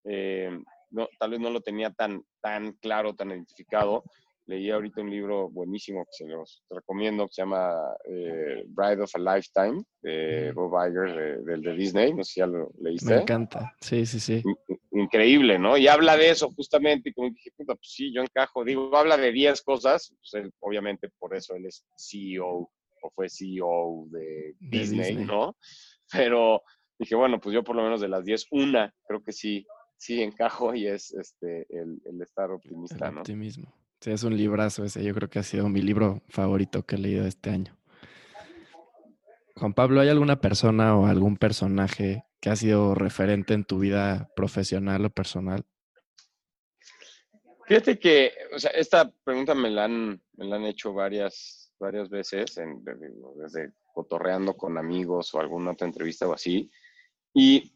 [0.03, 0.51] eh,
[1.19, 4.03] tal vez no lo tenía tan, tan claro, tan identificado.
[4.47, 7.75] Leí ahorita un libro buenísimo que se los recomiendo, que se llama
[8.05, 12.13] eh, Bride of a Lifetime, de Bob Iger, del de, Disney.
[12.13, 13.13] No sé si ya lo leíste.
[13.13, 14.43] Me encanta, sí, sí, sí.
[14.91, 15.77] Increíble, ¿no?
[15.77, 18.63] Y habla de eso justamente, y como dije, puta, pues sí, yo encajo.
[18.63, 22.71] Digo, habla de 10 cosas, pues obviamente por eso él es CEO
[23.01, 25.57] o fue CEO de, Disney, ¿no?
[26.11, 26.61] Pero
[26.97, 29.67] dije, bueno, pues yo por lo menos de las 10, una creo que sí
[29.97, 33.21] sí encajo y es este el, estar optimista, ¿no?
[33.21, 33.73] Optimismo.
[33.99, 35.03] Sí, es un librazo ese.
[35.03, 37.77] Yo creo que ha sido mi libro favorito que he leído este año.
[39.55, 44.29] Juan Pablo, ¿hay alguna persona o algún personaje que ha sido referente en tu vida
[44.35, 45.65] profesional o personal?
[47.65, 52.09] Fíjate que, o sea, esta pregunta me la han, me la han hecho varias, varias
[52.09, 56.69] veces, desde cotorreando con amigos o alguna otra entrevista o así.
[57.33, 57.73] Y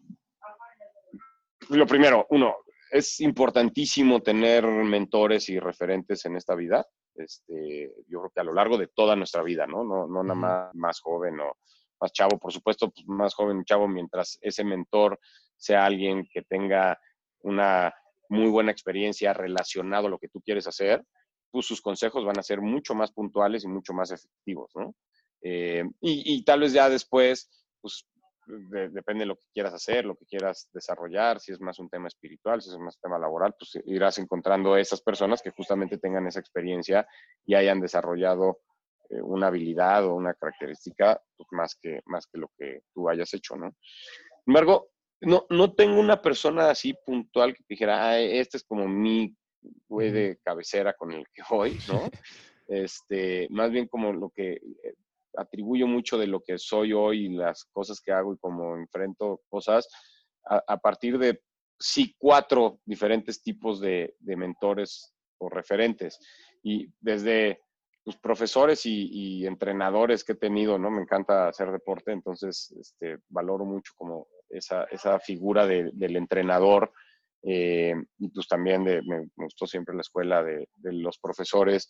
[1.69, 2.55] lo primero, uno,
[2.91, 6.85] es importantísimo tener mentores y referentes en esta vida.
[7.15, 9.83] Este, yo creo que a lo largo de toda nuestra vida, ¿no?
[9.85, 11.57] No, no nada más, más joven o
[12.01, 15.19] más chavo, por supuesto, pues más joven chavo, mientras ese mentor
[15.55, 16.99] sea alguien que tenga
[17.43, 17.93] una
[18.27, 21.03] muy buena experiencia relacionado a lo que tú quieres hacer,
[21.49, 24.95] pues sus consejos van a ser mucho más puntuales y mucho más efectivos, ¿no?
[25.41, 27.49] Eh, y, y, tal vez ya después,
[27.81, 28.05] pues
[28.47, 32.07] depende de lo que quieras hacer, lo que quieras desarrollar, si es más un tema
[32.07, 36.27] espiritual, si es más un tema laboral, pues irás encontrando esas personas que justamente tengan
[36.27, 37.07] esa experiencia
[37.45, 38.61] y hayan desarrollado
[39.09, 43.33] eh, una habilidad o una característica pues, más, que, más que lo que tú hayas
[43.33, 43.75] hecho, ¿no?
[44.43, 44.89] Sin embargo,
[45.21, 49.35] no, no tengo una persona así puntual que dijera, ah, este es como mi
[49.87, 52.01] güey de cabecera con el que voy, ¿no?
[52.67, 54.93] Este, más bien como lo que eh,
[55.37, 59.41] atribuyo mucho de lo que soy hoy y las cosas que hago y cómo enfrento
[59.49, 59.87] cosas
[60.45, 61.41] a, partir de,
[61.79, 66.19] sí, cuatro diferentes tipos de, mentores o referentes.
[66.63, 67.61] Y desde
[68.03, 70.89] pues, profesores y, entrenadores que he tenido, ¿no?
[70.89, 76.91] Me encanta hacer deporte, entonces este, valoro mucho como esa, esa figura del entrenador.
[77.43, 81.89] Eh, y pues también de, me, gustó siempre la escuela de, de los profesores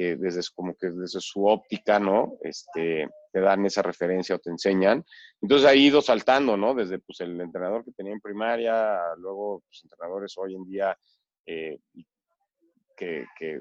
[0.00, 2.38] que desde como que desde su óptica, ¿no?
[2.40, 5.04] Este, te dan esa referencia o te enseñan.
[5.42, 6.74] Entonces ha ido saltando, ¿no?
[6.74, 10.96] Desde pues el entrenador que tenía en primaria, luego pues, entrenadores hoy en día
[11.44, 11.80] eh,
[12.96, 13.60] que, que,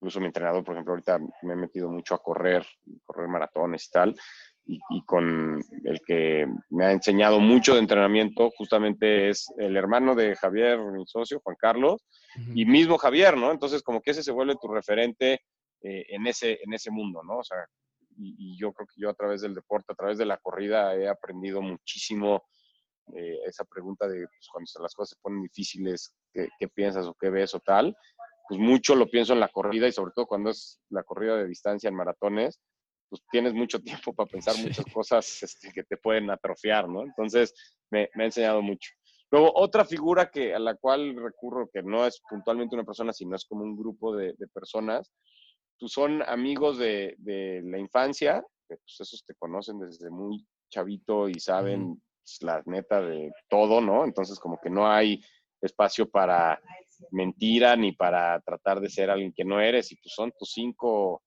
[0.00, 2.66] incluso mi entrenador, por ejemplo, ahorita me he metido mucho a correr,
[3.04, 4.16] correr maratones y tal,
[4.64, 10.16] y, y, con el que me ha enseñado mucho de entrenamiento, justamente es el hermano
[10.16, 12.04] de Javier, mi socio, Juan Carlos,
[12.56, 13.52] y mismo Javier, ¿no?
[13.52, 15.40] Entonces como que ese se vuelve tu referente
[15.82, 17.38] eh, en, ese, en ese mundo, ¿no?
[17.38, 17.58] O sea,
[18.18, 21.08] y, yo creo que yo a través del deporte, a través de la corrida, he
[21.08, 22.44] aprendido muchísimo
[23.14, 27.14] eh, esa pregunta de pues, cuando las cosas se ponen difíciles, ¿qué, ¿qué, piensas o
[27.14, 27.96] qué ves o tal?
[28.48, 31.46] Pues mucho lo pienso en la corrida y sobre todo cuando es la corrida de
[31.46, 32.60] distancia en maratones,
[33.08, 37.02] pues tienes mucho tiempo para pensar muchas cosas este, que te pueden atrofiar, ¿no?
[37.02, 37.54] Entonces,
[37.90, 38.90] me, me, ha enseñado mucho.
[39.30, 43.34] Luego, otra figura que, a la cual recurro, que no es puntualmente una persona, sino
[43.34, 45.12] es como un grupo de, de personas,
[45.78, 51.28] pues son amigos de, de, la infancia, que pues esos te conocen desde muy chavito
[51.28, 54.04] y saben pues, la neta de todo, ¿no?
[54.04, 55.22] Entonces, como que no hay
[55.60, 56.60] espacio para
[57.10, 61.22] mentira ni para tratar de ser alguien que no eres, y pues son tus cinco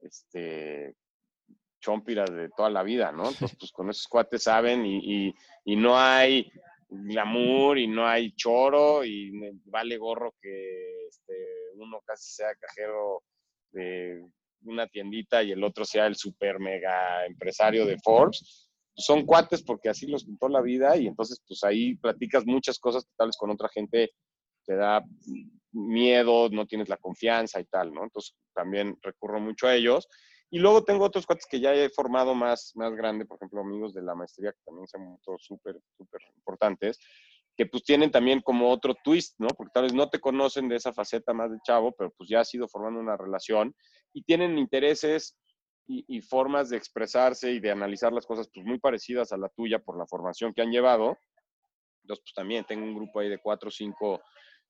[0.00, 0.94] este,
[1.80, 3.28] chompiras de toda la vida, ¿no?
[3.28, 5.34] Entonces, pues con esos cuates saben y,
[5.64, 6.50] y, no hay
[6.88, 9.32] glamour y no hay choro y
[9.64, 11.34] vale gorro que este,
[11.76, 13.22] uno casi sea cajero
[13.72, 14.24] de
[14.62, 18.68] una tiendita y el otro sea el super mega empresario de Forbes.
[18.94, 22.78] Pues son cuates porque así los pintó la vida y entonces pues ahí platicas muchas
[22.78, 24.10] cosas que tal vez con otra gente
[24.66, 25.02] te da
[25.72, 28.04] miedo, no tienes la confianza y tal, ¿no?
[28.04, 30.08] Entonces también recurro mucho a ellos
[30.50, 33.94] y luego tengo otros cuates que ya he formado más, más grande, por ejemplo, amigos
[33.94, 36.98] de la maestría que también son súper, súper importantes,
[37.60, 39.48] que pues tienen también como otro twist, ¿no?
[39.48, 42.40] Porque tal vez no te conocen de esa faceta más de chavo, pero pues ya
[42.40, 43.76] has ido formando una relación
[44.14, 45.36] y tienen intereses
[45.86, 49.78] y, formas de expresarse y de analizar las cosas pues muy parecidas a la tuya
[49.78, 51.18] por la formación que han llevado.
[52.02, 54.22] Entonces, pues también tengo un grupo ahí de cuatro o cinco,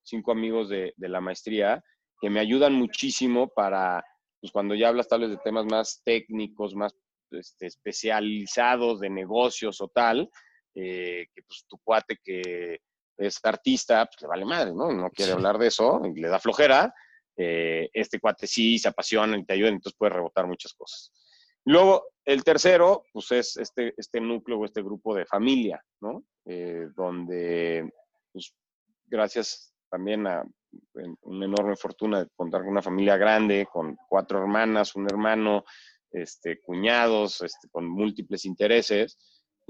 [0.03, 1.81] cinco amigos de, de la maestría
[2.19, 4.03] que me ayudan muchísimo para
[4.41, 6.93] pues cuando ya hablas tal vez de temas más técnicos, más
[7.29, 10.29] este, especializados de negocios o tal,
[10.75, 12.79] eh, que pues tu cuate que
[13.17, 14.91] es artista, pues le vale madre, ¿no?
[14.91, 16.93] No quiere hablar de eso, le da flojera.
[17.37, 21.11] Eh, este cuate sí se apasiona y te ayuda, entonces puede rebotar muchas cosas.
[21.65, 26.23] Luego, el tercero, pues es este, este núcleo o este grupo de familia, ¿no?
[26.45, 27.91] Eh, donde,
[28.31, 28.53] pues,
[29.05, 30.43] gracias también a
[31.21, 35.65] una enorme fortuna de contar con una familia grande, con cuatro hermanas, un hermano,
[36.11, 39.17] este, cuñados, este, con múltiples intereses,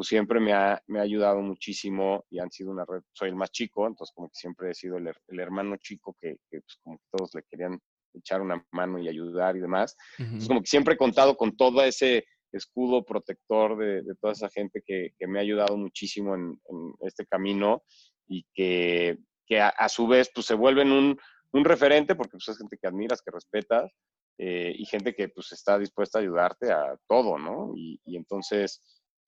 [0.01, 3.35] pues siempre me ha, me ha, ayudado muchísimo y han sido una red, soy el
[3.35, 6.77] más chico, entonces como que siempre he sido el, el hermano chico que, que pues
[6.81, 7.79] como que todos le querían
[8.13, 9.95] echar una mano y ayudar y demás.
[10.17, 14.49] Entonces como que siempre he contado con todo ese escudo protector de, de toda esa
[14.49, 17.83] gente que, que, me ha ayudado muchísimo en, en este camino
[18.27, 19.19] y que
[19.51, 21.19] que a, su vez pues se vuelven un,
[21.51, 23.91] un referente porque pues, es gente que admiras, que respetas
[24.37, 27.73] eh, y gente que pues está dispuesta a ayudarte a todo, ¿no?
[27.75, 28.81] Y, y entonces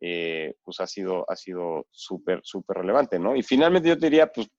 [0.06, 3.38] eh, pues ha sido, ha sido súper, súper relevante, ¿no?
[3.38, 4.50] Y finalmente yo te diría pues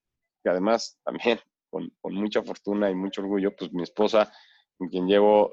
[0.43, 1.39] que además también
[1.71, 4.33] con, con mucha fortuna y mucho orgullo, pues mi esposa,
[4.79, 5.53] con quien llevo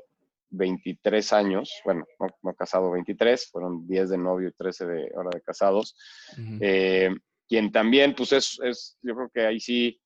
[0.51, 5.29] 23 años, bueno, no, no, casado 23, fueron 10 de novio y 13 de hora
[5.33, 5.97] de casados,
[6.37, 6.59] uh -huh.
[6.61, 7.09] eh,
[7.49, 10.01] quien también, pues es, es, yo creo que ahí sí,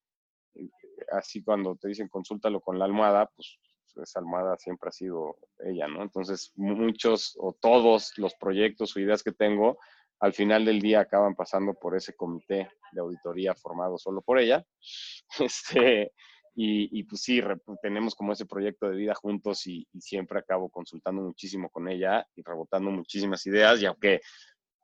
[1.11, 3.59] así cuando te dicen consúltalo con la almohada, pues
[4.03, 6.03] esa almohada siempre ha sido ella, ¿no?
[6.03, 9.77] Entonces, muchos o todos los proyectos o ideas que tengo,
[10.19, 14.65] al final del día acaban pasando por ese comité de auditoría formado solo por ella.
[15.39, 16.13] Este,
[16.57, 17.41] y, pues sí,
[17.81, 22.25] tenemos como ese proyecto de vida juntos y, y, siempre acabo consultando muchísimo con ella
[22.33, 23.81] y rebotando muchísimas ideas.
[23.81, 24.21] Y aunque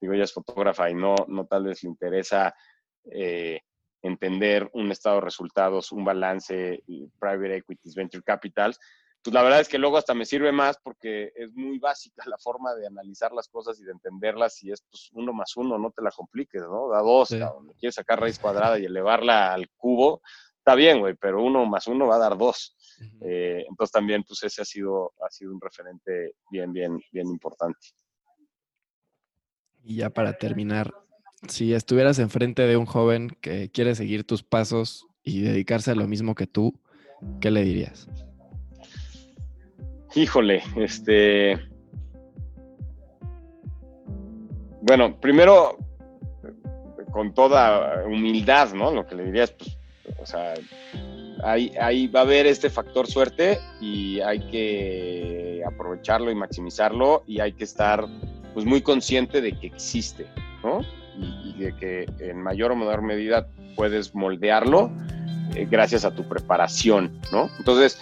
[0.01, 2.53] digo, ella es fotógrafa y no, no tal vez le interesa
[3.05, 3.61] eh,
[4.01, 6.83] entender un estado de resultados, un balance,
[7.19, 8.79] private equities, venture capitals,
[9.23, 12.37] pues la verdad es que luego hasta me sirve más porque es muy básica la
[12.37, 15.91] forma de analizar las cosas y de entenderlas y es pues uno más uno, no
[15.91, 16.89] te la compliques, ¿no?
[16.89, 17.39] Da dos, sí.
[17.39, 17.71] cabrón.
[17.79, 20.21] quieres sacar raíz cuadrada y elevarla al cubo,
[20.57, 22.75] está bien, güey, pero uno más uno va a dar dos.
[22.99, 23.17] Uh -huh.
[23.21, 27.79] eh, entonces también pues ese ha sido, ha sido un referente bien, bien, bien importante.
[29.83, 30.93] Y ya para terminar,
[31.47, 36.07] si estuvieras enfrente de un joven que quiere seguir tus pasos y dedicarse a lo
[36.07, 36.79] mismo que tú,
[37.39, 38.07] ¿qué le dirías?
[40.15, 41.59] Híjole, este...
[44.81, 45.77] Bueno, primero,
[47.11, 48.91] con toda humildad, ¿no?
[48.91, 49.77] Lo que le diría es, pues,
[50.19, 50.53] o sea,
[51.43, 57.39] ahí, ahí va a haber este factor suerte y hay que aprovecharlo y maximizarlo y
[57.39, 58.05] hay que estar
[58.53, 60.27] pues muy consciente de que existe,
[60.63, 60.81] ¿no?
[61.17, 64.91] Y, de que en mayor o menor medida puedes moldearlo
[65.55, 67.49] eh, gracias a tu preparación, ¿no?
[67.59, 68.01] Entonces,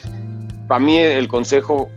[0.68, 1.90] para mí el consejo,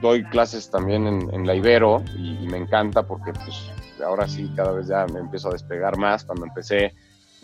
[0.00, 3.70] doy clases también en, en la Ibero y, y, me encanta porque pues
[4.04, 6.24] ahora sí cada vez ya me empiezo a despegar más.
[6.24, 6.94] Cuando empecé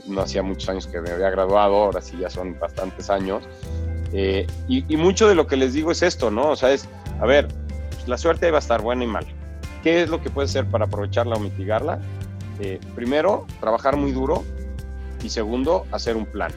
[0.07, 3.44] no hacía muchos años que me había graduado, ahora sí ya son bastantes años.
[4.12, 6.50] Eh, y, mucho de lo que les digo es esto, ¿no?
[6.50, 6.88] O sea, es,
[7.20, 7.48] a ver,
[7.90, 9.26] pues, la suerte va a estar buena y mala.
[9.82, 11.98] ¿Qué es lo que puedes hacer para aprovecharla o mitigarla?
[12.61, 14.44] Eh, primero, trabajar muy duro
[15.22, 16.52] y segundo, hacer un plan,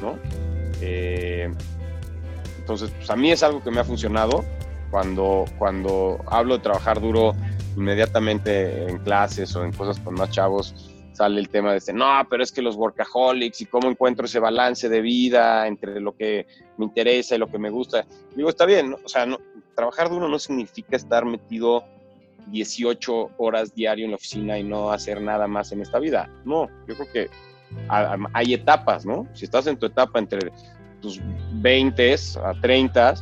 [0.00, 0.18] ¿no?
[0.80, 1.52] Eh,
[2.58, 4.44] entonces, pues a mí es algo que me ha funcionado.
[4.90, 7.34] Cuando, cuando hablo de trabajar duro
[7.76, 10.74] inmediatamente en clases o en cosas con más chavos,
[11.12, 14.40] sale el tema de este, no, pero es que los workaholics y cómo encuentro ese
[14.40, 16.46] balance de vida entre lo que
[16.78, 18.06] me interesa y lo que me gusta.
[18.34, 19.38] Digo, está bien, o sea, no,
[19.74, 21.84] trabajar duro no significa estar metido
[22.46, 26.28] 18 horas diario en la oficina y no hacer nada más en esta vida.
[26.44, 27.30] No, yo creo que
[27.88, 29.26] hay etapas, ¿no?
[29.34, 30.50] Si estás en tu etapa entre
[31.00, 31.20] tus
[31.52, 33.14] 20 a 30,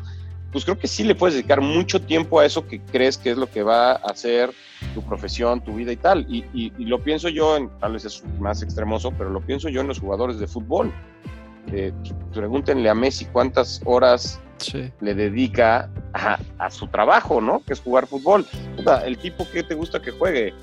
[0.53, 3.36] pues creo que sí le puedes dedicar mucho tiempo a eso que crees que es
[3.36, 4.51] lo que va a hacer
[4.94, 6.26] tu profesión, tu vida y tal.
[6.28, 9.88] Y, lo pienso yo, en, tal vez es más extremoso, pero lo pienso yo en
[9.88, 10.92] los jugadores de fútbol.
[11.72, 11.92] Eh,
[12.32, 14.40] pregúntenle a Messi cuántas horas
[15.01, 17.62] le dedica a, su trabajo, ¿no?
[17.66, 18.46] Que es jugar fútbol.
[19.05, 20.55] el tipo que te gusta que juegue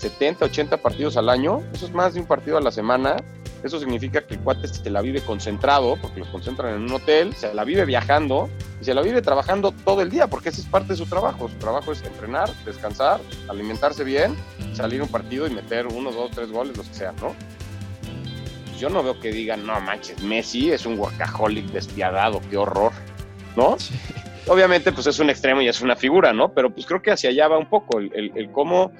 [0.00, 3.16] 70, 80 partidos al año, eso es más de un partido a la semana.
[3.62, 7.34] Eso significa que el cuate se la vive concentrado, porque los concentran en un hotel,
[7.34, 8.48] se la vive viajando
[8.80, 11.48] y se la vive trabajando todo el día, porque esa es parte de su trabajo.
[11.48, 14.34] Su trabajo es entrenar, descansar, alimentarse bien,
[14.72, 17.34] salir un partido y meter uno, dos, tres goles, los que sean, ¿no?
[18.78, 22.92] Yo no veo que digan, no manches, Messi es un workaholic despiadado, qué horror.
[23.56, 23.76] ¿no?
[24.46, 26.52] Obviamente, pues es un extremo y es una figura, ¿no?
[26.52, 28.92] Pero pues creo que hacia allá va un poco el, cómo,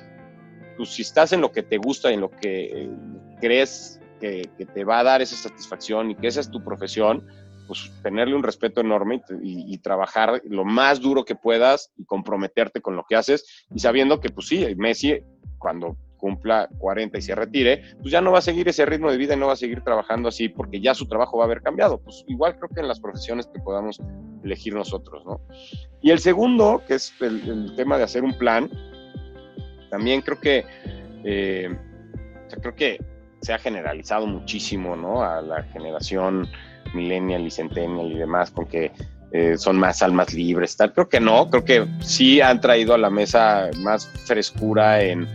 [0.80, 2.90] pues si estás en lo que te gusta, en lo que eh,
[3.38, 7.26] crees que, te va a dar esa satisfacción y que esa es tu profesión,
[7.66, 12.96] pues tenerle un respeto enorme y, trabajar lo más duro que puedas y comprometerte con
[12.96, 15.18] lo que haces y sabiendo que, pues sí, Messi,
[15.58, 19.18] cuando cumpla 40 y se retire, pues ya no va a seguir ese ritmo de
[19.18, 21.60] vida y no va a seguir trabajando así porque ya su trabajo va a haber
[21.60, 21.98] cambiado.
[21.98, 24.00] Pues igual creo que en las profesiones que podamos
[24.42, 25.42] elegir nosotros, ¿no?
[26.00, 28.70] Y el segundo, que es el, tema de hacer un plan,
[29.90, 30.64] también creo que,
[31.24, 31.76] eh,
[32.60, 33.04] creo que
[33.42, 35.22] se ha generalizado muchísimo, ¿no?
[35.22, 36.48] A la generación
[36.94, 38.92] millennial y centennial y demás, con que
[39.32, 40.92] eh, son más almas libres, tal.
[40.92, 45.26] Creo que no, creo que sí han traído a la mesa más frescura en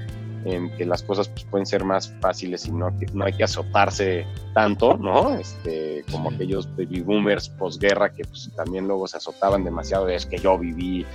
[0.46, 3.44] en que las cosas pues, pueden ser más fáciles y no, que, no hay que
[3.44, 5.36] azotarse tanto, ¿no?
[5.36, 10.38] Este, como aquellos baby boomers posguerra que pues, también luego se azotaban demasiado, es que
[10.38, 11.06] yo viví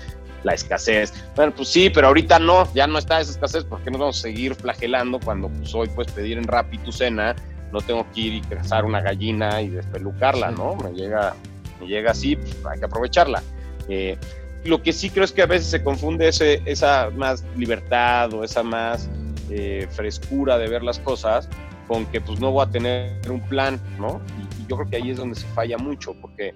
[0.42, 1.12] la escasez.
[1.36, 4.18] Bueno, pues sí, pero ahorita no, ya no está esa escasez, ¿por qué nos vamos
[4.18, 7.36] a seguir flagelando cuando pues, hoy puedes pedir en Rappi tu cena?
[7.72, 10.74] No tengo que ir y cazar una gallina y despelucarla, ¿no?
[10.76, 11.34] Me llega,
[11.80, 13.42] me llega así, pues, hay que aprovecharla.
[13.88, 14.16] Eh,
[14.64, 18.44] lo que sí creo es que a veces se confunde ese, esa más libertad o
[18.44, 19.08] esa más
[19.50, 21.48] eh, frescura de ver las cosas
[21.90, 24.20] con que pues no voy a tener un plan, ¿no?
[24.38, 26.54] Y, yo creo que ahí es donde se falla mucho, porque,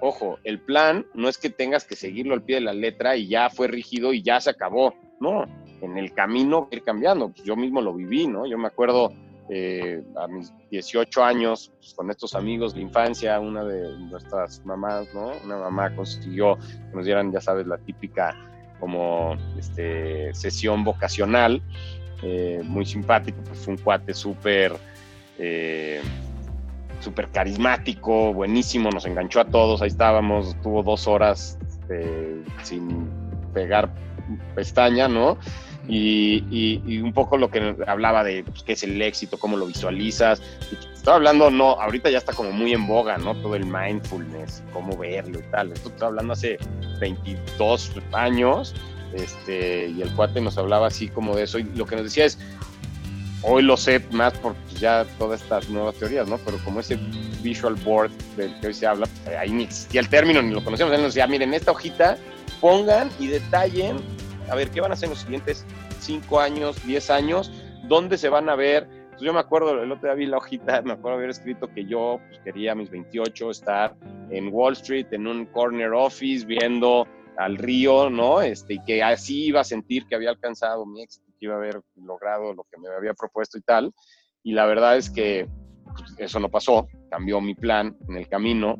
[0.00, 3.28] ojo, el plan no es que tengas que seguirlo al pie de la letra y
[3.28, 5.44] ya fue rígido y ya se acabó, no,
[5.80, 8.46] en el camino ir cambiando, pues yo mismo lo viví, ¿no?
[8.46, 9.12] Yo me acuerdo
[9.48, 15.12] eh, a mis 18 años, pues, con estos amigos de infancia, una de nuestras mamás,
[15.14, 15.32] ¿no?
[15.44, 18.36] Una mamá consiguió que nos dieran, ya sabes, la típica
[18.78, 21.62] como este, sesión vocacional,
[22.22, 24.72] eh, muy simpático, pues un cuate súper...
[25.38, 26.00] Eh,
[27.00, 33.08] súper carismático, buenísimo, nos enganchó a todos, ahí estábamos, tuvo dos horas este, sin
[33.52, 33.90] pegar
[34.54, 35.38] pestaña, ¿no?
[35.88, 40.40] Y, un poco lo que hablaba de pues, qué es el éxito, cómo lo visualizas.
[40.94, 43.34] Estaba hablando, no, ahorita ya está como muy en boga, ¿no?
[43.34, 45.72] Todo el mindfulness, cómo verlo y tal.
[45.72, 46.58] Esto estaba hablando hace
[47.00, 48.74] 22 años,
[49.14, 51.58] este, y el cuate nos hablaba así como de eso.
[51.58, 52.38] Y lo que nos decía es,
[53.42, 56.38] hoy lo sé más por ya todas estas nuevas teorías, ¿no?
[56.38, 56.98] Pero como ese
[57.42, 60.62] visual board del que hoy se habla, pues, ahí ni existía el término, ni lo
[60.62, 60.94] conocíamos.
[60.94, 62.18] Él nos decía, miren, esta hojita
[62.60, 63.98] pongan y detallen
[64.50, 65.64] a ver qué van a hacer en los siguientes
[66.00, 67.52] 5 años, 10 años,
[67.84, 68.88] dónde se van a ver.
[69.10, 71.84] Pues yo me acuerdo, el otro día vi la hojita, me acuerdo haber escrito que
[71.84, 73.94] yo pues, quería a mis 28 estar
[74.30, 78.42] en Wall Street, en un corner office, viendo al río, ¿no?
[78.42, 81.58] Este, y que así iba a sentir que había alcanzado mi éxito, que iba a
[81.58, 83.92] haber logrado lo que me había propuesto y tal.
[84.42, 85.48] Y la verdad es que
[85.84, 88.78] pues, eso no pasó, cambió mi plan en el camino.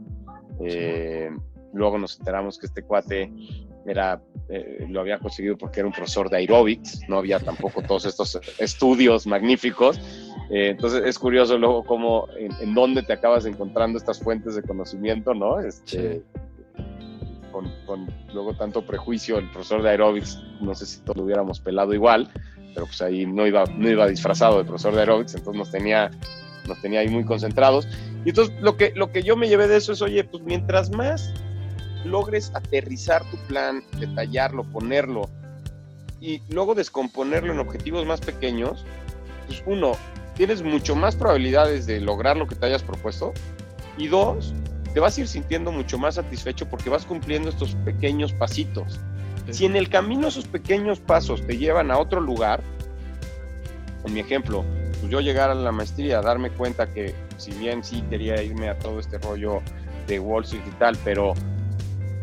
[0.60, 1.30] Eh,
[1.72, 3.32] luego nos enteramos que este cuate
[3.86, 8.04] era, eh, lo había conseguido porque era un profesor de aerobics, no había tampoco todos
[8.04, 9.98] estos estudios magníficos.
[10.50, 15.32] Eh, entonces es curioso luego cómo, en, dónde te acabas encontrando estas fuentes de conocimiento,
[15.32, 15.60] ¿no?
[15.60, 16.22] Este,
[17.50, 17.70] con,
[18.32, 22.30] luego tanto prejuicio, el profesor de aerobics, no sé si todos lo hubiéramos pelado igual,
[22.74, 26.10] pero pues ahí no iba, no iba disfrazado de profesor de aerobics, entonces nos tenía,
[26.66, 27.88] nos tenía ahí muy concentrados.
[28.24, 30.90] Y entonces lo que, lo que yo me llevé de eso es, oye, pues mientras
[30.90, 31.32] más
[32.04, 35.28] logres aterrizar tu plan, detallarlo, ponerlo
[36.20, 38.84] y luego descomponerlo en objetivos más pequeños,
[39.46, 39.92] pues uno,
[40.34, 43.32] tienes mucho más probabilidades de lograr lo que te hayas propuesto
[43.96, 44.54] y dos,
[44.92, 48.98] te vas a ir sintiendo mucho más satisfecho porque vas cumpliendo estos pequeños pasitos.
[49.50, 52.60] Si en el camino esos pequeños pasos te llevan a otro lugar,
[54.04, 54.64] en mi ejemplo,
[55.00, 58.78] pues yo llegar a la maestría, darme cuenta que si bien sí quería irme a
[58.78, 59.60] todo este rollo
[60.06, 61.34] de Wall Street y tal, pero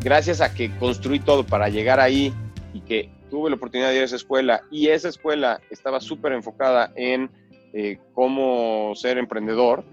[0.00, 2.32] gracias a que construí todo para llegar ahí
[2.72, 6.32] y que tuve la oportunidad de ir a esa escuela y esa escuela estaba súper
[6.32, 7.30] enfocada en
[7.72, 9.84] eh, cómo ser emprendedor,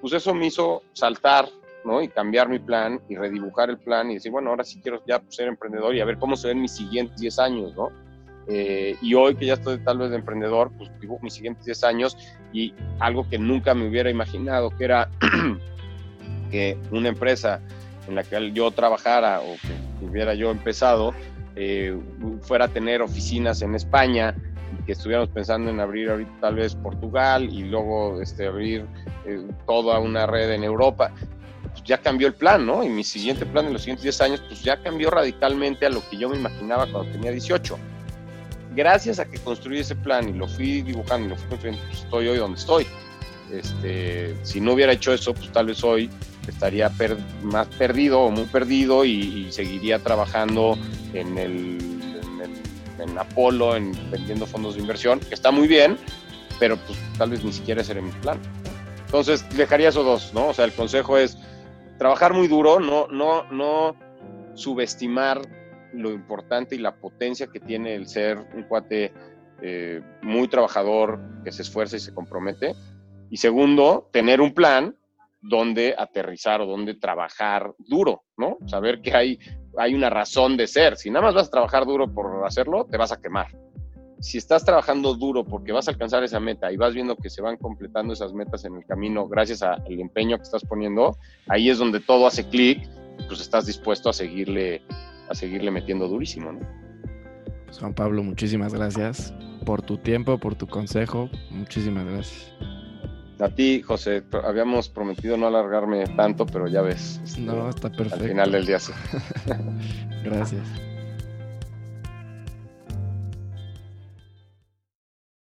[0.00, 1.48] pues eso me hizo saltar,
[1.84, 2.02] ¿no?
[2.02, 5.22] Y cambiar mi plan y redibujar el plan y decir, bueno, ahora sí quiero ya
[5.28, 7.90] ser emprendedor y a ver cómo se ven mis siguientes 10 años, ¿no?
[8.46, 11.84] Eh, y hoy que ya estoy tal vez de emprendedor, pues dibujo mis siguientes 10
[11.84, 12.16] años
[12.52, 15.08] y algo que nunca me hubiera imaginado, que era
[16.50, 17.60] que una empresa
[18.08, 19.54] en la que yo trabajara o
[20.00, 21.14] que hubiera yo empezado,
[21.56, 21.96] eh,
[22.42, 24.34] fuera a tener oficinas en España
[24.86, 28.86] que estuviéramos pensando en abrir ahorita tal vez Portugal y luego este, abrir
[29.26, 31.12] eh, toda una red en Europa.
[31.90, 32.84] Ya cambió el plan, ¿no?
[32.84, 36.08] Y mi siguiente plan en los siguientes 10 años, pues ya cambió radicalmente a lo
[36.08, 37.76] que yo me imaginaba cuando tenía 18.
[38.76, 41.98] Gracias a que construí ese plan y lo fui dibujando y lo fui construyendo, pues
[42.04, 42.86] estoy hoy donde estoy.
[43.52, 46.08] Este, si no hubiera hecho eso, pues tal vez hoy
[46.46, 46.92] estaría
[47.42, 50.78] más perdido o muy perdido y, seguiría trabajando
[51.12, 51.78] en el,
[53.00, 55.98] en Apolo, en vendiendo fondos de inversión, que está muy bien,
[56.60, 58.38] pero pues tal vez ni siquiera ese era mi plan.
[59.06, 60.50] Entonces, dejaría esos dos, ¿no?
[60.50, 61.36] O sea, el consejo es
[62.00, 63.94] trabajar muy duro, no, no, no
[64.54, 65.42] subestimar
[65.92, 69.12] lo importante y la potencia que tiene el ser un cuate
[69.60, 72.74] eh, muy trabajador, que se esfuerza y se compromete.
[73.28, 74.96] Y segundo, tener un plan
[75.42, 78.56] dónde aterrizar o dónde trabajar duro, ¿no?
[78.66, 79.38] Saber que hay,
[79.76, 80.96] hay una razón de ser.
[80.96, 83.48] Si nada más vas a trabajar duro por hacerlo, te vas a quemar.
[84.20, 87.40] Si estás trabajando duro porque vas a alcanzar esa meta y vas viendo que se
[87.40, 91.16] van completando esas metas en el camino gracias al empeño que estás poniendo,
[91.48, 92.86] ahí es donde todo hace clic
[93.28, 94.82] pues estás dispuesto a seguirle,
[95.28, 96.60] a seguirle metiendo durísimo, ¿no?
[97.64, 99.32] Pues Juan Pablo, muchísimas gracias
[99.64, 101.30] por tu tiempo, por tu consejo.
[101.50, 102.52] Muchísimas gracias.
[103.38, 107.20] A ti, José, habíamos prometido no alargarme tanto, pero ya ves.
[107.38, 108.24] no, está perfecto.
[108.24, 108.92] Al final del día sí.
[110.24, 110.66] Gracias.